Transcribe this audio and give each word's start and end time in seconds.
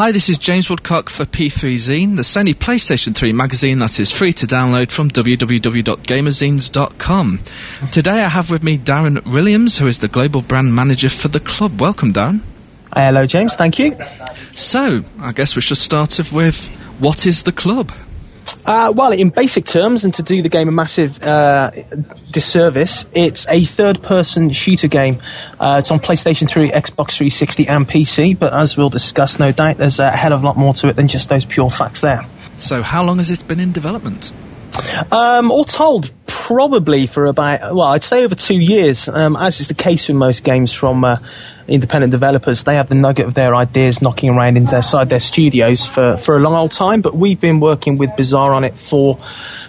Hi, 0.00 0.08
this 0.12 0.30
is 0.30 0.38
James 0.38 0.70
Woodcock 0.70 1.10
for 1.10 1.26
P3 1.26 1.74
Zine, 1.74 2.16
the 2.16 2.22
Sony 2.22 2.54
PlayStation 2.54 3.14
3 3.14 3.34
magazine 3.34 3.80
that 3.80 4.00
is 4.00 4.10
free 4.10 4.32
to 4.32 4.46
download 4.46 4.90
from 4.90 5.10
www.gamerzines.com. 5.10 7.40
Today 7.92 8.24
I 8.24 8.28
have 8.28 8.50
with 8.50 8.62
me 8.62 8.78
Darren 8.78 9.22
Williams, 9.30 9.76
who 9.76 9.86
is 9.86 9.98
the 9.98 10.08
global 10.08 10.40
brand 10.40 10.74
manager 10.74 11.10
for 11.10 11.28
the 11.28 11.38
club. 11.38 11.78
Welcome, 11.78 12.14
Darren. 12.14 12.40
Hello, 12.94 13.26
James. 13.26 13.56
Thank 13.56 13.78
you. 13.78 13.94
So, 14.54 15.04
I 15.20 15.32
guess 15.32 15.54
we 15.54 15.60
should 15.60 15.76
start 15.76 16.18
off 16.18 16.32
with 16.32 16.68
what 16.98 17.26
is 17.26 17.42
the 17.42 17.52
club? 17.52 17.92
Uh, 18.70 18.92
well, 18.92 19.10
in 19.10 19.30
basic 19.30 19.64
terms, 19.64 20.04
and 20.04 20.14
to 20.14 20.22
do 20.22 20.42
the 20.42 20.48
game 20.48 20.68
a 20.68 20.70
massive 20.70 21.20
uh, 21.24 21.72
disservice, 22.30 23.04
it's 23.12 23.44
a 23.48 23.64
third-person 23.64 24.50
shooter 24.50 24.86
game. 24.86 25.18
Uh, 25.58 25.78
it's 25.80 25.90
on 25.90 25.98
PlayStation 25.98 26.48
3, 26.48 26.70
Xbox 26.70 27.16
360, 27.16 27.66
and 27.66 27.88
PC. 27.88 28.38
But 28.38 28.52
as 28.52 28.76
we'll 28.76 28.88
discuss, 28.88 29.40
no 29.40 29.50
doubt, 29.50 29.78
there's 29.78 29.98
a 29.98 30.12
hell 30.12 30.32
of 30.32 30.44
a 30.44 30.46
lot 30.46 30.56
more 30.56 30.72
to 30.74 30.88
it 30.88 30.94
than 30.94 31.08
just 31.08 31.28
those 31.28 31.44
pure 31.44 31.68
facts 31.68 32.00
there. 32.00 32.24
So, 32.58 32.80
how 32.80 33.02
long 33.02 33.16
has 33.16 33.28
it 33.28 33.44
been 33.48 33.58
in 33.58 33.72
development? 33.72 34.30
Um, 35.10 35.50
all 35.50 35.64
told, 35.64 36.12
probably 36.28 37.08
for 37.08 37.26
about, 37.26 37.74
well, 37.74 37.88
I'd 37.88 38.04
say 38.04 38.22
over 38.22 38.36
two 38.36 38.54
years, 38.54 39.08
um, 39.08 39.34
as 39.34 39.58
is 39.58 39.66
the 39.66 39.74
case 39.74 40.06
with 40.06 40.16
most 40.16 40.44
games 40.44 40.72
from 40.72 41.04
uh, 41.04 41.16
independent 41.70 42.10
developers. 42.10 42.64
They 42.64 42.74
have 42.74 42.88
the 42.88 42.94
nugget 42.94 43.26
of 43.26 43.34
their 43.34 43.54
ideas 43.54 44.02
knocking 44.02 44.30
around 44.30 44.56
inside 44.56 45.08
their 45.08 45.20
studios 45.20 45.86
for, 45.86 46.16
for 46.16 46.36
a 46.36 46.40
long 46.40 46.54
old 46.54 46.72
time, 46.72 47.00
but 47.00 47.14
we've 47.16 47.40
been 47.40 47.60
working 47.60 47.96
with 47.96 48.14
Bizarre 48.16 48.52
on 48.52 48.64
it 48.64 48.76
for 48.78 49.18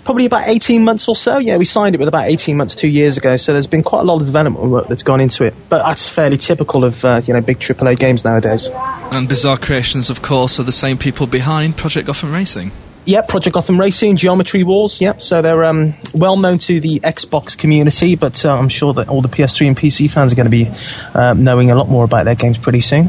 probably 0.04 0.26
about 0.26 0.48
18 0.48 0.84
months 0.84 1.08
or 1.08 1.16
so. 1.16 1.38
Yeah, 1.38 1.58
we 1.58 1.66
signed 1.66 1.96
it 1.96 2.00
with 2.00 2.08
about 2.08 2.28
18 2.28 2.58
months, 2.58 2.76
two 2.76 2.88
years 2.88 3.18
ago, 3.18 3.38
so 3.38 3.54
there's 3.54 3.68
been 3.68 3.84
quite 3.84 4.02
a 4.02 4.04
lot 4.04 4.20
of 4.20 4.26
development 4.26 4.66
work 4.66 4.88
that's 4.88 5.04
gone 5.04 5.22
into 5.22 5.46
it, 5.46 5.54
but 5.70 5.84
that's 5.84 6.10
fairly 6.10 6.38
typical 6.38 6.84
of, 6.84 7.04
uh, 7.06 7.22
you 7.26 7.34
know, 7.34 7.42
big 7.42 7.60
AAA 7.60 7.98
games 7.98 8.26
nowadays. 8.26 8.70
And 9.12 9.30
Bizarre 9.30 9.58
Creations, 9.58 10.10
of 10.10 10.22
course, 10.22 10.60
are 10.60 10.64
the 10.64 10.72
same 10.72 10.98
people 10.98 11.28
behind 11.28 11.78
Project 11.78 12.08
Gotham 12.08 12.32
Racing. 12.32 12.72
Yep, 13.06 13.30
Project 13.30 13.54
Gotham 13.56 13.80
Racing, 13.80 14.18
Geometry 14.18 14.64
Wars. 14.64 15.02
Yep, 15.02 15.22
so 15.22 15.42
they're 15.42 15.64
um, 15.66 15.94
well 16.14 16.38
known 16.38 16.60
to 16.60 16.80
the 16.80 17.00
Xbox 17.00 17.58
community, 17.58 18.16
but 18.16 18.46
uh, 18.46 18.54
I'm 18.54 18.70
sure 18.70 18.94
that 18.94 19.10
all 19.10 19.22
the 19.22 19.30
PS3 19.30 19.68
and 19.68 19.78
PC 19.78 20.10
fans 20.10 20.34
are 20.34 20.36
going 20.36 20.46
to 20.46 20.52
be 20.52 20.70
uh, 21.16 21.34
knowing 21.34 21.72
a 21.72 21.76
lot 21.76 21.90
more 21.90 22.06
about 22.06 22.26
their 22.26 22.36
games 22.36 22.60
pretty 22.60 22.82
soon. 22.82 23.08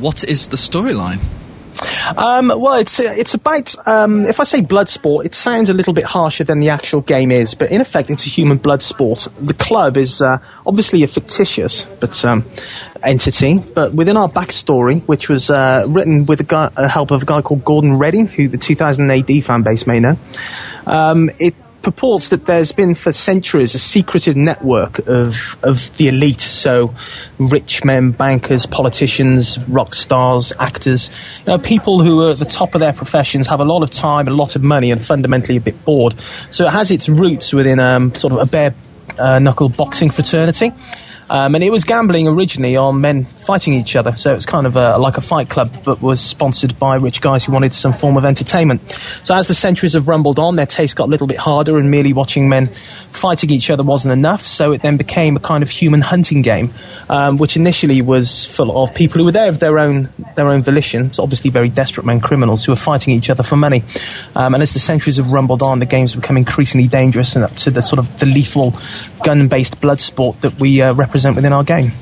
What 0.00 0.24
is 0.24 0.48
the 0.48 0.56
storyline? 0.56 1.20
Um, 2.16 2.48
well, 2.48 2.78
it's 2.78 3.00
uh, 3.00 3.14
it's 3.16 3.34
about 3.34 3.74
um, 3.86 4.26
if 4.26 4.40
I 4.40 4.44
say 4.44 4.60
blood 4.60 4.88
sport, 4.88 5.26
it 5.26 5.34
sounds 5.34 5.70
a 5.70 5.74
little 5.74 5.92
bit 5.92 6.04
harsher 6.04 6.44
than 6.44 6.60
the 6.60 6.70
actual 6.70 7.00
game 7.00 7.30
is, 7.30 7.54
but 7.54 7.70
in 7.70 7.80
effect, 7.80 8.10
it's 8.10 8.26
a 8.26 8.28
human 8.28 8.58
blood 8.58 8.82
sport. 8.82 9.28
The 9.40 9.54
club 9.54 9.96
is 9.96 10.20
uh, 10.20 10.38
obviously 10.66 11.02
a 11.02 11.06
fictitious 11.06 11.84
but 12.00 12.24
um, 12.24 12.44
entity, 13.02 13.58
but 13.58 13.92
within 13.92 14.16
our 14.16 14.28
backstory, 14.28 15.02
which 15.02 15.28
was 15.28 15.50
uh, 15.50 15.84
written 15.88 16.26
with 16.26 16.38
the 16.38 16.44
guy, 16.44 16.70
help 16.88 17.10
of 17.10 17.22
a 17.22 17.26
guy 17.26 17.42
called 17.42 17.64
Gordon 17.64 17.98
Redding, 17.98 18.28
who 18.28 18.48
the 18.48 18.58
2000 18.58 19.10
AD 19.10 19.44
fan 19.44 19.62
base 19.62 19.86
may 19.86 20.00
know, 20.00 20.18
um, 20.86 21.30
it 21.38 21.54
purports 21.86 22.30
that 22.30 22.46
there's 22.46 22.72
been 22.72 22.96
for 22.96 23.12
centuries 23.12 23.76
a 23.76 23.78
secretive 23.78 24.34
network 24.34 24.98
of 25.06 25.56
of 25.62 25.96
the 25.98 26.08
elite. 26.08 26.40
So, 26.40 26.92
rich 27.38 27.84
men, 27.84 28.10
bankers, 28.10 28.66
politicians, 28.66 29.56
rock 29.68 29.94
stars, 29.94 30.52
actors, 30.58 31.16
you 31.46 31.52
know, 31.52 31.58
people 31.58 32.02
who 32.02 32.26
are 32.26 32.32
at 32.32 32.38
the 32.38 32.44
top 32.44 32.74
of 32.74 32.80
their 32.80 32.92
professions 32.92 33.46
have 33.46 33.60
a 33.60 33.64
lot 33.64 33.84
of 33.84 33.92
time, 33.92 34.26
and 34.26 34.30
a 34.30 34.34
lot 34.34 34.56
of 34.56 34.64
money, 34.64 34.90
and 34.90 35.00
fundamentally 35.00 35.58
a 35.58 35.60
bit 35.60 35.84
bored. 35.84 36.16
So 36.50 36.66
it 36.66 36.72
has 36.72 36.90
its 36.90 37.08
roots 37.08 37.52
within 37.52 37.78
um, 37.78 38.16
sort 38.16 38.32
of 38.32 38.40
a 38.40 38.50
bare 38.50 38.74
uh, 39.16 39.38
knuckle 39.38 39.68
boxing 39.68 40.10
fraternity. 40.10 40.72
Um, 41.28 41.54
and 41.54 41.64
it 41.64 41.70
was 41.70 41.84
gambling 41.84 42.28
originally 42.28 42.76
on 42.76 43.00
men 43.00 43.24
fighting 43.24 43.74
each 43.74 43.96
other, 43.96 44.16
so 44.16 44.32
it 44.32 44.36
was 44.36 44.46
kind 44.46 44.66
of 44.66 44.76
a, 44.76 44.98
like 44.98 45.16
a 45.16 45.20
fight 45.20 45.50
club, 45.50 45.72
but 45.84 46.00
was 46.00 46.20
sponsored 46.20 46.78
by 46.78 46.96
rich 46.96 47.20
guys 47.20 47.44
who 47.44 47.52
wanted 47.52 47.74
some 47.74 47.92
form 47.92 48.16
of 48.16 48.24
entertainment. 48.24 48.80
So 49.24 49.34
as 49.34 49.48
the 49.48 49.54
centuries 49.54 49.94
have 49.94 50.06
rumbled 50.06 50.38
on, 50.38 50.56
their 50.56 50.66
taste 50.66 50.94
got 50.94 51.08
a 51.08 51.10
little 51.10 51.26
bit 51.26 51.38
harder, 51.38 51.78
and 51.78 51.90
merely 51.90 52.12
watching 52.12 52.48
men 52.48 52.68
fighting 53.10 53.50
each 53.50 53.70
other 53.70 53.82
wasn't 53.82 54.12
enough. 54.12 54.46
So 54.46 54.72
it 54.72 54.82
then 54.82 54.96
became 54.96 55.36
a 55.36 55.40
kind 55.40 55.62
of 55.62 55.70
human 55.70 56.00
hunting 56.00 56.42
game, 56.42 56.72
um, 57.08 57.38
which 57.38 57.56
initially 57.56 58.02
was 58.02 58.46
full 58.46 58.82
of 58.82 58.94
people 58.94 59.18
who 59.18 59.24
were 59.24 59.32
there 59.32 59.48
of 59.48 59.58
their 59.58 59.78
own 59.80 60.08
their 60.36 60.48
own 60.48 60.62
volition. 60.62 61.12
So 61.12 61.22
obviously 61.22 61.50
very 61.50 61.68
desperate 61.68 62.06
men, 62.06 62.20
criminals 62.20 62.64
who 62.64 62.72
were 62.72 62.76
fighting 62.76 63.14
each 63.14 63.30
other 63.30 63.42
for 63.42 63.56
money. 63.56 63.82
Um, 64.36 64.54
and 64.54 64.62
as 64.62 64.72
the 64.72 64.78
centuries 64.78 65.16
have 65.16 65.32
rumbled 65.32 65.62
on, 65.62 65.80
the 65.80 65.86
games 65.86 66.14
become 66.14 66.36
increasingly 66.36 66.86
dangerous 66.86 67.34
and 67.34 67.44
up 67.44 67.56
to 67.56 67.70
the 67.70 67.82
sort 67.82 67.98
of 67.98 68.18
the 68.20 68.26
lethal 68.26 68.74
gun-based 69.24 69.80
blood 69.80 70.00
sport 70.00 70.40
that 70.42 70.60
we 70.60 70.82
uh, 70.82 70.92
represent 70.94 71.15
within 71.24 71.52
our 71.52 71.64
game. 71.64 71.92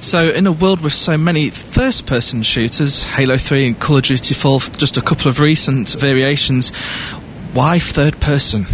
So, 0.00 0.30
in 0.30 0.46
a 0.46 0.52
world 0.52 0.80
with 0.80 0.94
so 0.94 1.18
many 1.18 1.50
first 1.50 2.06
person 2.06 2.42
shooters, 2.42 3.04
Halo 3.04 3.36
3 3.36 3.66
and 3.68 3.80
Call 3.80 3.98
of 3.98 4.04
Duty 4.04 4.34
4, 4.34 4.60
just 4.78 4.96
a 4.96 5.02
couple 5.02 5.28
of 5.28 5.40
recent 5.40 5.90
variations, 5.90 6.74
why 7.52 7.78
third 7.78 8.18
person? 8.20 8.66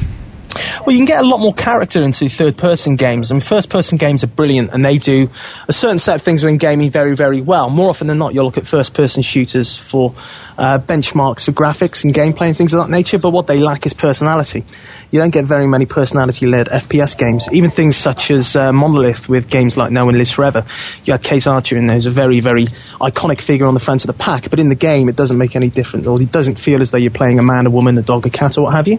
Well, 0.84 0.94
you 0.94 0.98
can 0.98 1.06
get 1.06 1.22
a 1.22 1.26
lot 1.26 1.40
more 1.40 1.54
character 1.54 2.02
into 2.02 2.28
third 2.28 2.56
person 2.56 2.96
games. 2.96 3.30
I 3.30 3.34
mean, 3.34 3.40
first 3.40 3.70
person 3.70 3.98
games 3.98 4.24
are 4.24 4.28
brilliant 4.28 4.72
and 4.72 4.84
they 4.84 4.98
do 4.98 5.30
a 5.68 5.72
certain 5.72 5.98
set 5.98 6.16
of 6.16 6.22
things 6.22 6.42
within 6.42 6.58
gaming 6.58 6.90
very, 6.90 7.14
very 7.14 7.40
well. 7.40 7.70
More 7.70 7.90
often 7.90 8.06
than 8.06 8.18
not, 8.18 8.34
you'll 8.34 8.44
look 8.44 8.58
at 8.58 8.66
first 8.66 8.94
person 8.94 9.22
shooters 9.22 9.78
for 9.78 10.14
uh, 10.58 10.78
benchmarks 10.78 11.44
for 11.44 11.52
graphics 11.52 12.04
and 12.04 12.14
gameplay 12.14 12.48
and 12.48 12.56
things 12.56 12.72
of 12.72 12.80
that 12.80 12.90
nature, 12.90 13.18
but 13.18 13.30
what 13.30 13.46
they 13.46 13.58
lack 13.58 13.86
is 13.86 13.92
personality. 13.92 14.64
You 15.10 15.20
don't 15.20 15.30
get 15.30 15.44
very 15.44 15.66
many 15.66 15.86
personality 15.86 16.46
led 16.46 16.68
FPS 16.68 17.16
games. 17.16 17.48
Even 17.52 17.70
things 17.70 17.96
such 17.96 18.30
as 18.30 18.56
uh, 18.56 18.72
Monolith 18.72 19.28
with 19.28 19.50
games 19.50 19.76
like 19.76 19.90
No 19.92 20.06
One 20.06 20.16
Lives 20.16 20.32
Forever. 20.32 20.64
You 21.04 21.12
had 21.12 21.22
Cate 21.22 21.46
Archer 21.46 21.76
in 21.76 21.86
there 21.86 21.96
who's 21.96 22.06
a 22.06 22.10
very, 22.10 22.40
very 22.40 22.66
iconic 23.00 23.40
figure 23.40 23.66
on 23.66 23.74
the 23.74 23.80
front 23.80 24.02
of 24.02 24.06
the 24.06 24.14
pack, 24.14 24.50
but 24.50 24.58
in 24.58 24.68
the 24.68 24.74
game 24.74 25.08
it 25.08 25.16
doesn't 25.16 25.38
make 25.38 25.56
any 25.56 25.70
difference, 25.70 26.06
or 26.06 26.20
it 26.20 26.32
doesn't 26.32 26.58
feel 26.58 26.80
as 26.80 26.90
though 26.90 26.98
you're 26.98 27.10
playing 27.10 27.38
a 27.38 27.42
man, 27.42 27.66
a 27.66 27.70
woman, 27.70 27.98
a 27.98 28.02
dog, 28.02 28.26
a 28.26 28.30
cat, 28.30 28.56
or 28.56 28.62
what 28.62 28.74
have 28.74 28.88
you. 28.88 28.98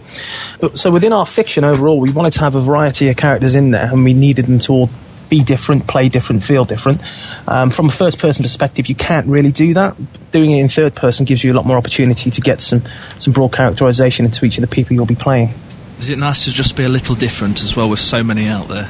But, 0.60 0.78
so 0.78 0.90
within 0.90 1.12
our 1.12 1.26
fiction 1.26 1.47
overall, 1.56 1.98
we 2.00 2.12
wanted 2.12 2.32
to 2.34 2.40
have 2.40 2.54
a 2.54 2.60
variety 2.60 3.08
of 3.08 3.16
characters 3.16 3.54
in 3.54 3.70
there, 3.70 3.86
and 3.86 4.04
we 4.04 4.14
needed 4.14 4.46
them 4.46 4.58
to 4.60 4.72
all 4.72 4.90
be 5.28 5.42
different, 5.42 5.86
play 5.86 6.08
different, 6.08 6.42
feel 6.42 6.64
different. 6.64 7.00
Um, 7.46 7.70
from 7.70 7.86
a 7.86 7.90
first 7.90 8.18
person 8.18 8.42
perspective, 8.42 8.86
you 8.86 8.94
can't 8.94 9.26
really 9.26 9.52
do 9.52 9.74
that. 9.74 9.96
Doing 10.30 10.52
it 10.52 10.60
in 10.60 10.68
third 10.68 10.94
person 10.94 11.26
gives 11.26 11.44
you 11.44 11.52
a 11.52 11.54
lot 11.54 11.66
more 11.66 11.76
opportunity 11.76 12.30
to 12.30 12.40
get 12.40 12.60
some, 12.60 12.82
some 13.18 13.32
broad 13.32 13.52
characterization 13.52 14.26
into 14.26 14.44
each 14.44 14.58
of 14.58 14.62
the 14.62 14.68
people 14.68 14.94
you'll 14.94 15.06
be 15.06 15.14
playing. 15.14 15.52
Is 15.98 16.10
it 16.10 16.18
nice 16.18 16.44
to 16.44 16.52
just 16.52 16.76
be 16.76 16.84
a 16.84 16.88
little 16.88 17.14
different 17.14 17.62
as 17.62 17.76
well 17.76 17.90
with 17.90 18.00
so 18.00 18.22
many 18.22 18.46
out 18.46 18.68
there? 18.68 18.88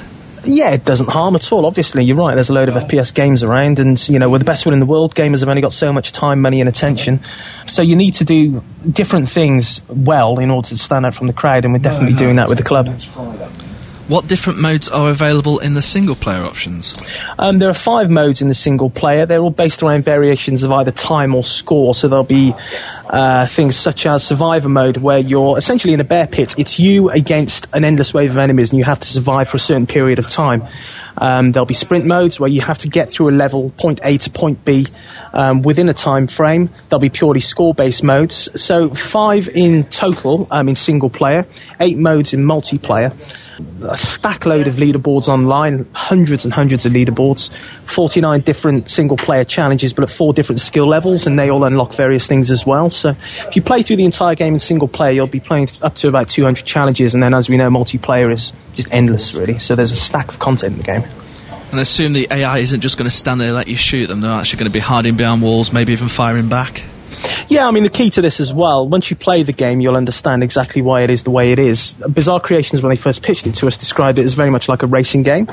Yeah, 0.48 0.70
it 0.70 0.86
doesn't 0.86 1.10
harm 1.10 1.34
at 1.36 1.52
all. 1.52 1.66
Obviously, 1.66 2.04
you're 2.04 2.16
right. 2.16 2.34
There's 2.34 2.48
a 2.48 2.54
load 2.54 2.70
of 2.70 2.74
FPS 2.74 3.14
games 3.14 3.44
around, 3.44 3.78
and 3.78 4.08
you 4.08 4.18
know 4.18 4.30
we're 4.30 4.38
the 4.38 4.46
best 4.46 4.64
one 4.64 4.72
in 4.72 4.80
the 4.80 4.86
world. 4.86 5.14
Gamers 5.14 5.40
have 5.40 5.48
only 5.50 5.60
got 5.60 5.74
so 5.74 5.92
much 5.92 6.12
time, 6.12 6.40
money, 6.40 6.60
and 6.60 6.68
attention, 6.68 7.20
so 7.66 7.82
you 7.82 7.96
need 7.96 8.14
to 8.14 8.24
do 8.24 8.62
different 8.90 9.28
things 9.28 9.82
well 9.88 10.38
in 10.38 10.50
order 10.50 10.68
to 10.68 10.78
stand 10.78 11.04
out 11.04 11.14
from 11.14 11.26
the 11.26 11.34
crowd. 11.34 11.66
And 11.66 11.74
we're 11.74 11.80
definitely 11.80 12.16
doing 12.16 12.36
that 12.36 12.48
with 12.48 12.56
the 12.56 12.64
club. 12.64 12.88
What 14.08 14.26
different 14.26 14.58
modes 14.58 14.88
are 14.88 15.10
available 15.10 15.58
in 15.58 15.74
the 15.74 15.82
single 15.82 16.14
player 16.14 16.42
options? 16.42 16.94
Um, 17.38 17.58
there 17.58 17.68
are 17.68 17.74
five 17.74 18.08
modes 18.08 18.40
in 18.40 18.48
the 18.48 18.54
single 18.54 18.88
player. 18.88 19.26
They're 19.26 19.40
all 19.40 19.50
based 19.50 19.82
around 19.82 20.04
variations 20.04 20.62
of 20.62 20.72
either 20.72 20.90
time 20.90 21.34
or 21.34 21.44
score. 21.44 21.94
So 21.94 22.08
there'll 22.08 22.24
be 22.24 22.54
uh, 23.06 23.44
things 23.46 23.76
such 23.76 24.06
as 24.06 24.26
survivor 24.26 24.70
mode, 24.70 24.96
where 24.96 25.18
you're 25.18 25.58
essentially 25.58 25.92
in 25.92 26.00
a 26.00 26.04
bear 26.04 26.26
pit. 26.26 26.54
It's 26.56 26.78
you 26.78 27.10
against 27.10 27.66
an 27.74 27.84
endless 27.84 28.14
wave 28.14 28.30
of 28.30 28.38
enemies, 28.38 28.70
and 28.70 28.78
you 28.78 28.84
have 28.84 29.00
to 29.00 29.06
survive 29.06 29.50
for 29.50 29.58
a 29.58 29.60
certain 29.60 29.86
period 29.86 30.18
of 30.18 30.26
time. 30.26 30.66
Um, 31.20 31.52
there'll 31.52 31.66
be 31.66 31.74
sprint 31.74 32.06
modes 32.06 32.38
where 32.40 32.50
you 32.50 32.60
have 32.60 32.78
to 32.78 32.88
get 32.88 33.10
through 33.10 33.30
a 33.30 33.32
level, 33.32 33.70
point 33.70 34.00
A 34.02 34.18
to 34.18 34.30
point 34.30 34.64
B, 34.64 34.86
um, 35.32 35.62
within 35.62 35.88
a 35.88 35.94
time 35.94 36.26
frame. 36.26 36.70
There'll 36.88 37.00
be 37.00 37.10
purely 37.10 37.40
score-based 37.40 38.02
modes. 38.02 38.48
So 38.60 38.88
five 38.90 39.48
in 39.48 39.84
total 39.84 40.46
um, 40.50 40.68
in 40.68 40.76
single 40.76 41.10
player, 41.10 41.46
eight 41.80 41.98
modes 41.98 42.32
in 42.32 42.44
multiplayer, 42.44 43.12
a 43.82 43.96
stack 43.96 44.46
load 44.46 44.66
of 44.66 44.74
leaderboards 44.74 45.28
online, 45.28 45.86
hundreds 45.92 46.44
and 46.44 46.54
hundreds 46.54 46.86
of 46.86 46.92
leaderboards, 46.92 47.52
49 47.52 48.40
different 48.40 48.88
single-player 48.88 49.44
challenges, 49.44 49.92
but 49.92 50.04
at 50.04 50.10
four 50.10 50.32
different 50.32 50.60
skill 50.60 50.88
levels, 50.88 51.26
and 51.26 51.38
they 51.38 51.50
all 51.50 51.64
unlock 51.64 51.94
various 51.94 52.26
things 52.26 52.50
as 52.50 52.64
well. 52.64 52.90
So 52.90 53.10
if 53.10 53.56
you 53.56 53.62
play 53.62 53.82
through 53.82 53.96
the 53.96 54.04
entire 54.04 54.34
game 54.34 54.54
in 54.54 54.58
single 54.58 54.88
player, 54.88 55.12
you'll 55.12 55.26
be 55.26 55.40
playing 55.40 55.68
up 55.82 55.94
to 55.96 56.08
about 56.08 56.28
200 56.28 56.64
challenges, 56.64 57.14
and 57.14 57.22
then 57.22 57.34
as 57.34 57.48
we 57.48 57.56
know, 57.56 57.70
multiplayer 57.70 58.32
is 58.32 58.52
just 58.74 58.88
endless, 58.92 59.34
really. 59.34 59.58
So 59.58 59.74
there's 59.74 59.92
a 59.92 59.96
stack 59.96 60.28
of 60.28 60.38
content 60.38 60.72
in 60.72 60.78
the 60.78 60.84
game. 60.84 61.07
And 61.70 61.80
assume 61.80 62.14
the 62.14 62.26
AI 62.30 62.58
isn't 62.58 62.80
just 62.80 62.96
going 62.96 63.04
to 63.08 63.14
stand 63.14 63.40
there 63.40 63.48
and 63.48 63.56
let 63.56 63.68
you 63.68 63.76
shoot 63.76 64.06
them. 64.06 64.20
They're 64.20 64.30
actually 64.30 64.60
going 64.60 64.70
to 64.70 64.72
be 64.72 64.80
hiding 64.80 65.16
behind 65.16 65.42
walls, 65.42 65.72
maybe 65.72 65.92
even 65.92 66.08
firing 66.08 66.48
back. 66.48 66.84
Yeah, 67.48 67.66
I 67.66 67.70
mean, 67.70 67.82
the 67.82 67.90
key 67.90 68.10
to 68.10 68.20
this 68.20 68.40
as 68.40 68.52
well, 68.52 68.86
once 68.86 69.08
you 69.08 69.16
play 69.16 69.42
the 69.42 69.52
game, 69.52 69.80
you'll 69.80 69.96
understand 69.96 70.42
exactly 70.42 70.82
why 70.82 71.00
it 71.00 71.08
is 71.08 71.24
the 71.24 71.30
way 71.30 71.50
it 71.50 71.58
is. 71.58 71.94
Bizarre 71.94 72.40
Creations, 72.40 72.82
when 72.82 72.90
they 72.90 72.96
first 72.96 73.22
pitched 73.22 73.46
it 73.46 73.54
to 73.56 73.66
us, 73.66 73.78
described 73.78 74.18
it 74.18 74.24
as 74.24 74.34
very 74.34 74.50
much 74.50 74.68
like 74.68 74.82
a 74.82 74.86
racing 74.86 75.22
game, 75.22 75.48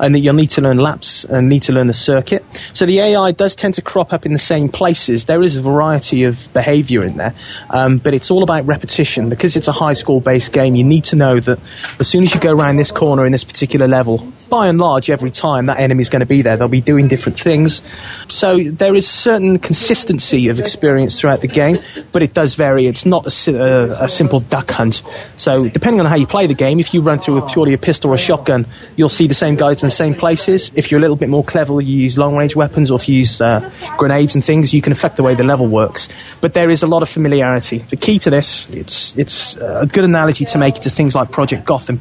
and 0.00 0.14
that 0.14 0.20
you'll 0.20 0.34
need 0.34 0.50
to 0.50 0.60
learn 0.60 0.78
laps 0.78 1.24
and 1.24 1.48
need 1.48 1.62
to 1.62 1.72
learn 1.72 1.86
the 1.86 1.94
circuit. 1.94 2.44
So 2.72 2.84
the 2.84 2.98
AI 2.98 3.30
does 3.30 3.54
tend 3.54 3.74
to 3.74 3.82
crop 3.82 4.12
up 4.12 4.26
in 4.26 4.32
the 4.32 4.40
same 4.40 4.68
places. 4.68 5.26
There 5.26 5.42
is 5.42 5.56
a 5.56 5.62
variety 5.62 6.24
of 6.24 6.52
behavior 6.52 7.04
in 7.04 7.16
there, 7.16 7.34
um, 7.70 7.98
but 7.98 8.12
it's 8.12 8.30
all 8.30 8.42
about 8.42 8.66
repetition. 8.66 9.28
Because 9.28 9.54
it's 9.54 9.68
a 9.68 9.72
high 9.72 9.94
score 9.94 10.20
based 10.20 10.52
game, 10.52 10.74
you 10.74 10.84
need 10.84 11.04
to 11.04 11.16
know 11.16 11.38
that 11.38 11.60
as 12.00 12.08
soon 12.08 12.24
as 12.24 12.34
you 12.34 12.40
go 12.40 12.52
around 12.52 12.76
this 12.76 12.90
corner 12.90 13.24
in 13.24 13.30
this 13.30 13.44
particular 13.44 13.86
level, 13.86 14.32
by 14.50 14.66
and 14.66 14.78
large, 14.78 15.10
every 15.10 15.30
time 15.30 15.66
that 15.66 15.78
enemy's 15.78 16.08
going 16.08 16.20
to 16.20 16.26
be 16.26 16.42
there. 16.42 16.56
They'll 16.56 16.68
be 16.68 16.80
doing 16.80 17.06
different 17.06 17.38
things. 17.38 17.82
So 18.28 18.58
there 18.58 18.94
is 18.96 19.06
a 19.06 19.12
certain 19.12 19.58
consistency 19.58 20.48
of 20.48 20.58
experience 20.58 20.95
throughout 21.20 21.40
the 21.40 21.48
game, 21.48 21.78
but 22.12 22.22
it 22.22 22.34
does 22.34 22.54
vary. 22.54 22.86
It's 22.86 23.06
not 23.06 23.26
a, 23.26 23.56
a, 23.56 24.04
a 24.04 24.08
simple 24.08 24.40
duck 24.40 24.70
hunt. 24.70 25.02
So 25.36 25.68
depending 25.68 26.00
on 26.00 26.06
how 26.06 26.16
you 26.16 26.26
play 26.26 26.46
the 26.46 26.54
game, 26.54 26.80
if 26.80 26.94
you 26.94 27.00
run 27.00 27.18
through 27.18 27.36
with 27.40 27.52
purely 27.52 27.74
a 27.74 27.78
pistol 27.78 28.10
or 28.10 28.14
a 28.14 28.18
shotgun, 28.18 28.66
you'll 28.96 29.08
see 29.08 29.26
the 29.26 29.34
same 29.34 29.56
guys 29.56 29.82
in 29.82 29.86
the 29.88 29.90
same 29.90 30.14
places. 30.14 30.72
If 30.74 30.90
you're 30.90 30.98
a 30.98 31.00
little 31.00 31.16
bit 31.16 31.28
more 31.28 31.44
clever, 31.44 31.80
you 31.80 31.96
use 31.96 32.18
long 32.18 32.36
range 32.36 32.56
weapons, 32.56 32.90
or 32.90 32.96
if 32.96 33.08
you 33.08 33.16
use 33.18 33.40
uh, 33.40 33.70
grenades 33.98 34.34
and 34.34 34.44
things, 34.44 34.72
you 34.72 34.82
can 34.82 34.92
affect 34.92 35.16
the 35.16 35.22
way 35.22 35.34
the 35.34 35.44
level 35.44 35.66
works. 35.66 36.08
But 36.40 36.54
there 36.54 36.70
is 36.70 36.82
a 36.82 36.86
lot 36.86 37.02
of 37.02 37.08
familiarity. 37.08 37.78
The 37.78 37.96
key 37.96 38.18
to 38.20 38.30
this, 38.30 38.68
it's 38.70 39.16
it's 39.16 39.56
a 39.56 39.86
good 39.86 40.04
analogy 40.04 40.44
to 40.46 40.58
make 40.58 40.74
to 40.76 40.90
things 40.90 41.14
like 41.14 41.30
Project 41.30 41.64
Gotham 41.64 42.00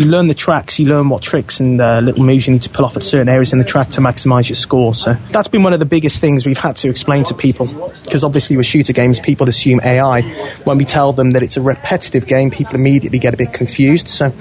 you 0.00 0.08
learn 0.08 0.28
the 0.28 0.34
tracks, 0.34 0.78
you 0.78 0.86
learn 0.86 1.08
what 1.08 1.22
tricks 1.22 1.60
and 1.60 1.80
uh, 1.80 2.00
little 2.00 2.24
moves 2.24 2.46
you 2.46 2.52
need 2.52 2.62
to 2.62 2.70
pull 2.70 2.84
off 2.84 2.96
at 2.96 3.02
certain 3.02 3.28
areas 3.28 3.52
in 3.52 3.58
the 3.58 3.64
track 3.64 3.88
to 3.90 4.00
maximise 4.00 4.48
your 4.48 4.56
score. 4.56 4.94
So 4.94 5.14
that's 5.30 5.48
been 5.48 5.62
one 5.62 5.72
of 5.72 5.78
the 5.78 5.84
biggest 5.84 6.20
things 6.20 6.46
we've 6.46 6.58
had 6.58 6.76
to 6.76 6.88
explain 6.88 7.24
to 7.24 7.34
people 7.34 7.66
because 8.04 8.24
obviously 8.30 8.56
with 8.56 8.64
shooter 8.64 8.92
games, 8.92 9.18
people 9.18 9.48
assume 9.48 9.80
AI. 9.82 10.22
When 10.62 10.78
we 10.78 10.84
tell 10.84 11.12
them 11.12 11.32
that 11.32 11.42
it's 11.42 11.56
a 11.56 11.60
repetitive 11.60 12.28
game, 12.28 12.52
people 12.52 12.76
immediately 12.76 13.18
get 13.18 13.34
a 13.34 13.36
bit 13.36 13.52
confused. 13.52 14.06
So 14.06 14.32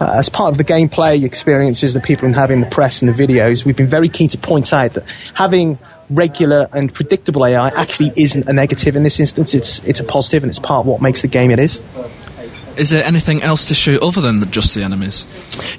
uh, 0.00 0.10
as 0.16 0.28
part 0.28 0.50
of 0.50 0.58
the 0.58 0.64
gameplay 0.64 1.22
experiences 1.22 1.94
that 1.94 2.02
people 2.02 2.26
have 2.26 2.34
having 2.34 2.60
the 2.60 2.66
press 2.66 3.00
and 3.00 3.14
the 3.14 3.26
videos, 3.26 3.64
we've 3.64 3.76
been 3.76 3.86
very 3.86 4.08
keen 4.08 4.28
to 4.30 4.38
point 4.38 4.72
out 4.72 4.94
that 4.94 5.04
having 5.34 5.78
regular 6.10 6.66
and 6.72 6.92
predictable 6.92 7.46
AI 7.46 7.68
actually 7.68 8.10
isn't 8.16 8.48
a 8.48 8.52
negative 8.52 8.96
in 8.96 9.04
this 9.04 9.20
instance. 9.20 9.54
It's 9.54 9.78
it's 9.84 10.00
a 10.00 10.04
positive 10.04 10.42
and 10.42 10.50
it's 10.50 10.58
part 10.58 10.80
of 10.80 10.86
what 10.86 11.00
makes 11.00 11.22
the 11.22 11.28
game 11.28 11.52
it 11.52 11.60
is. 11.60 11.80
Is 12.78 12.90
there 12.90 13.04
anything 13.04 13.42
else 13.42 13.64
to 13.66 13.74
shoot 13.74 14.00
other 14.02 14.20
than 14.20 14.50
just 14.52 14.74
the 14.74 14.84
enemies? 14.84 15.26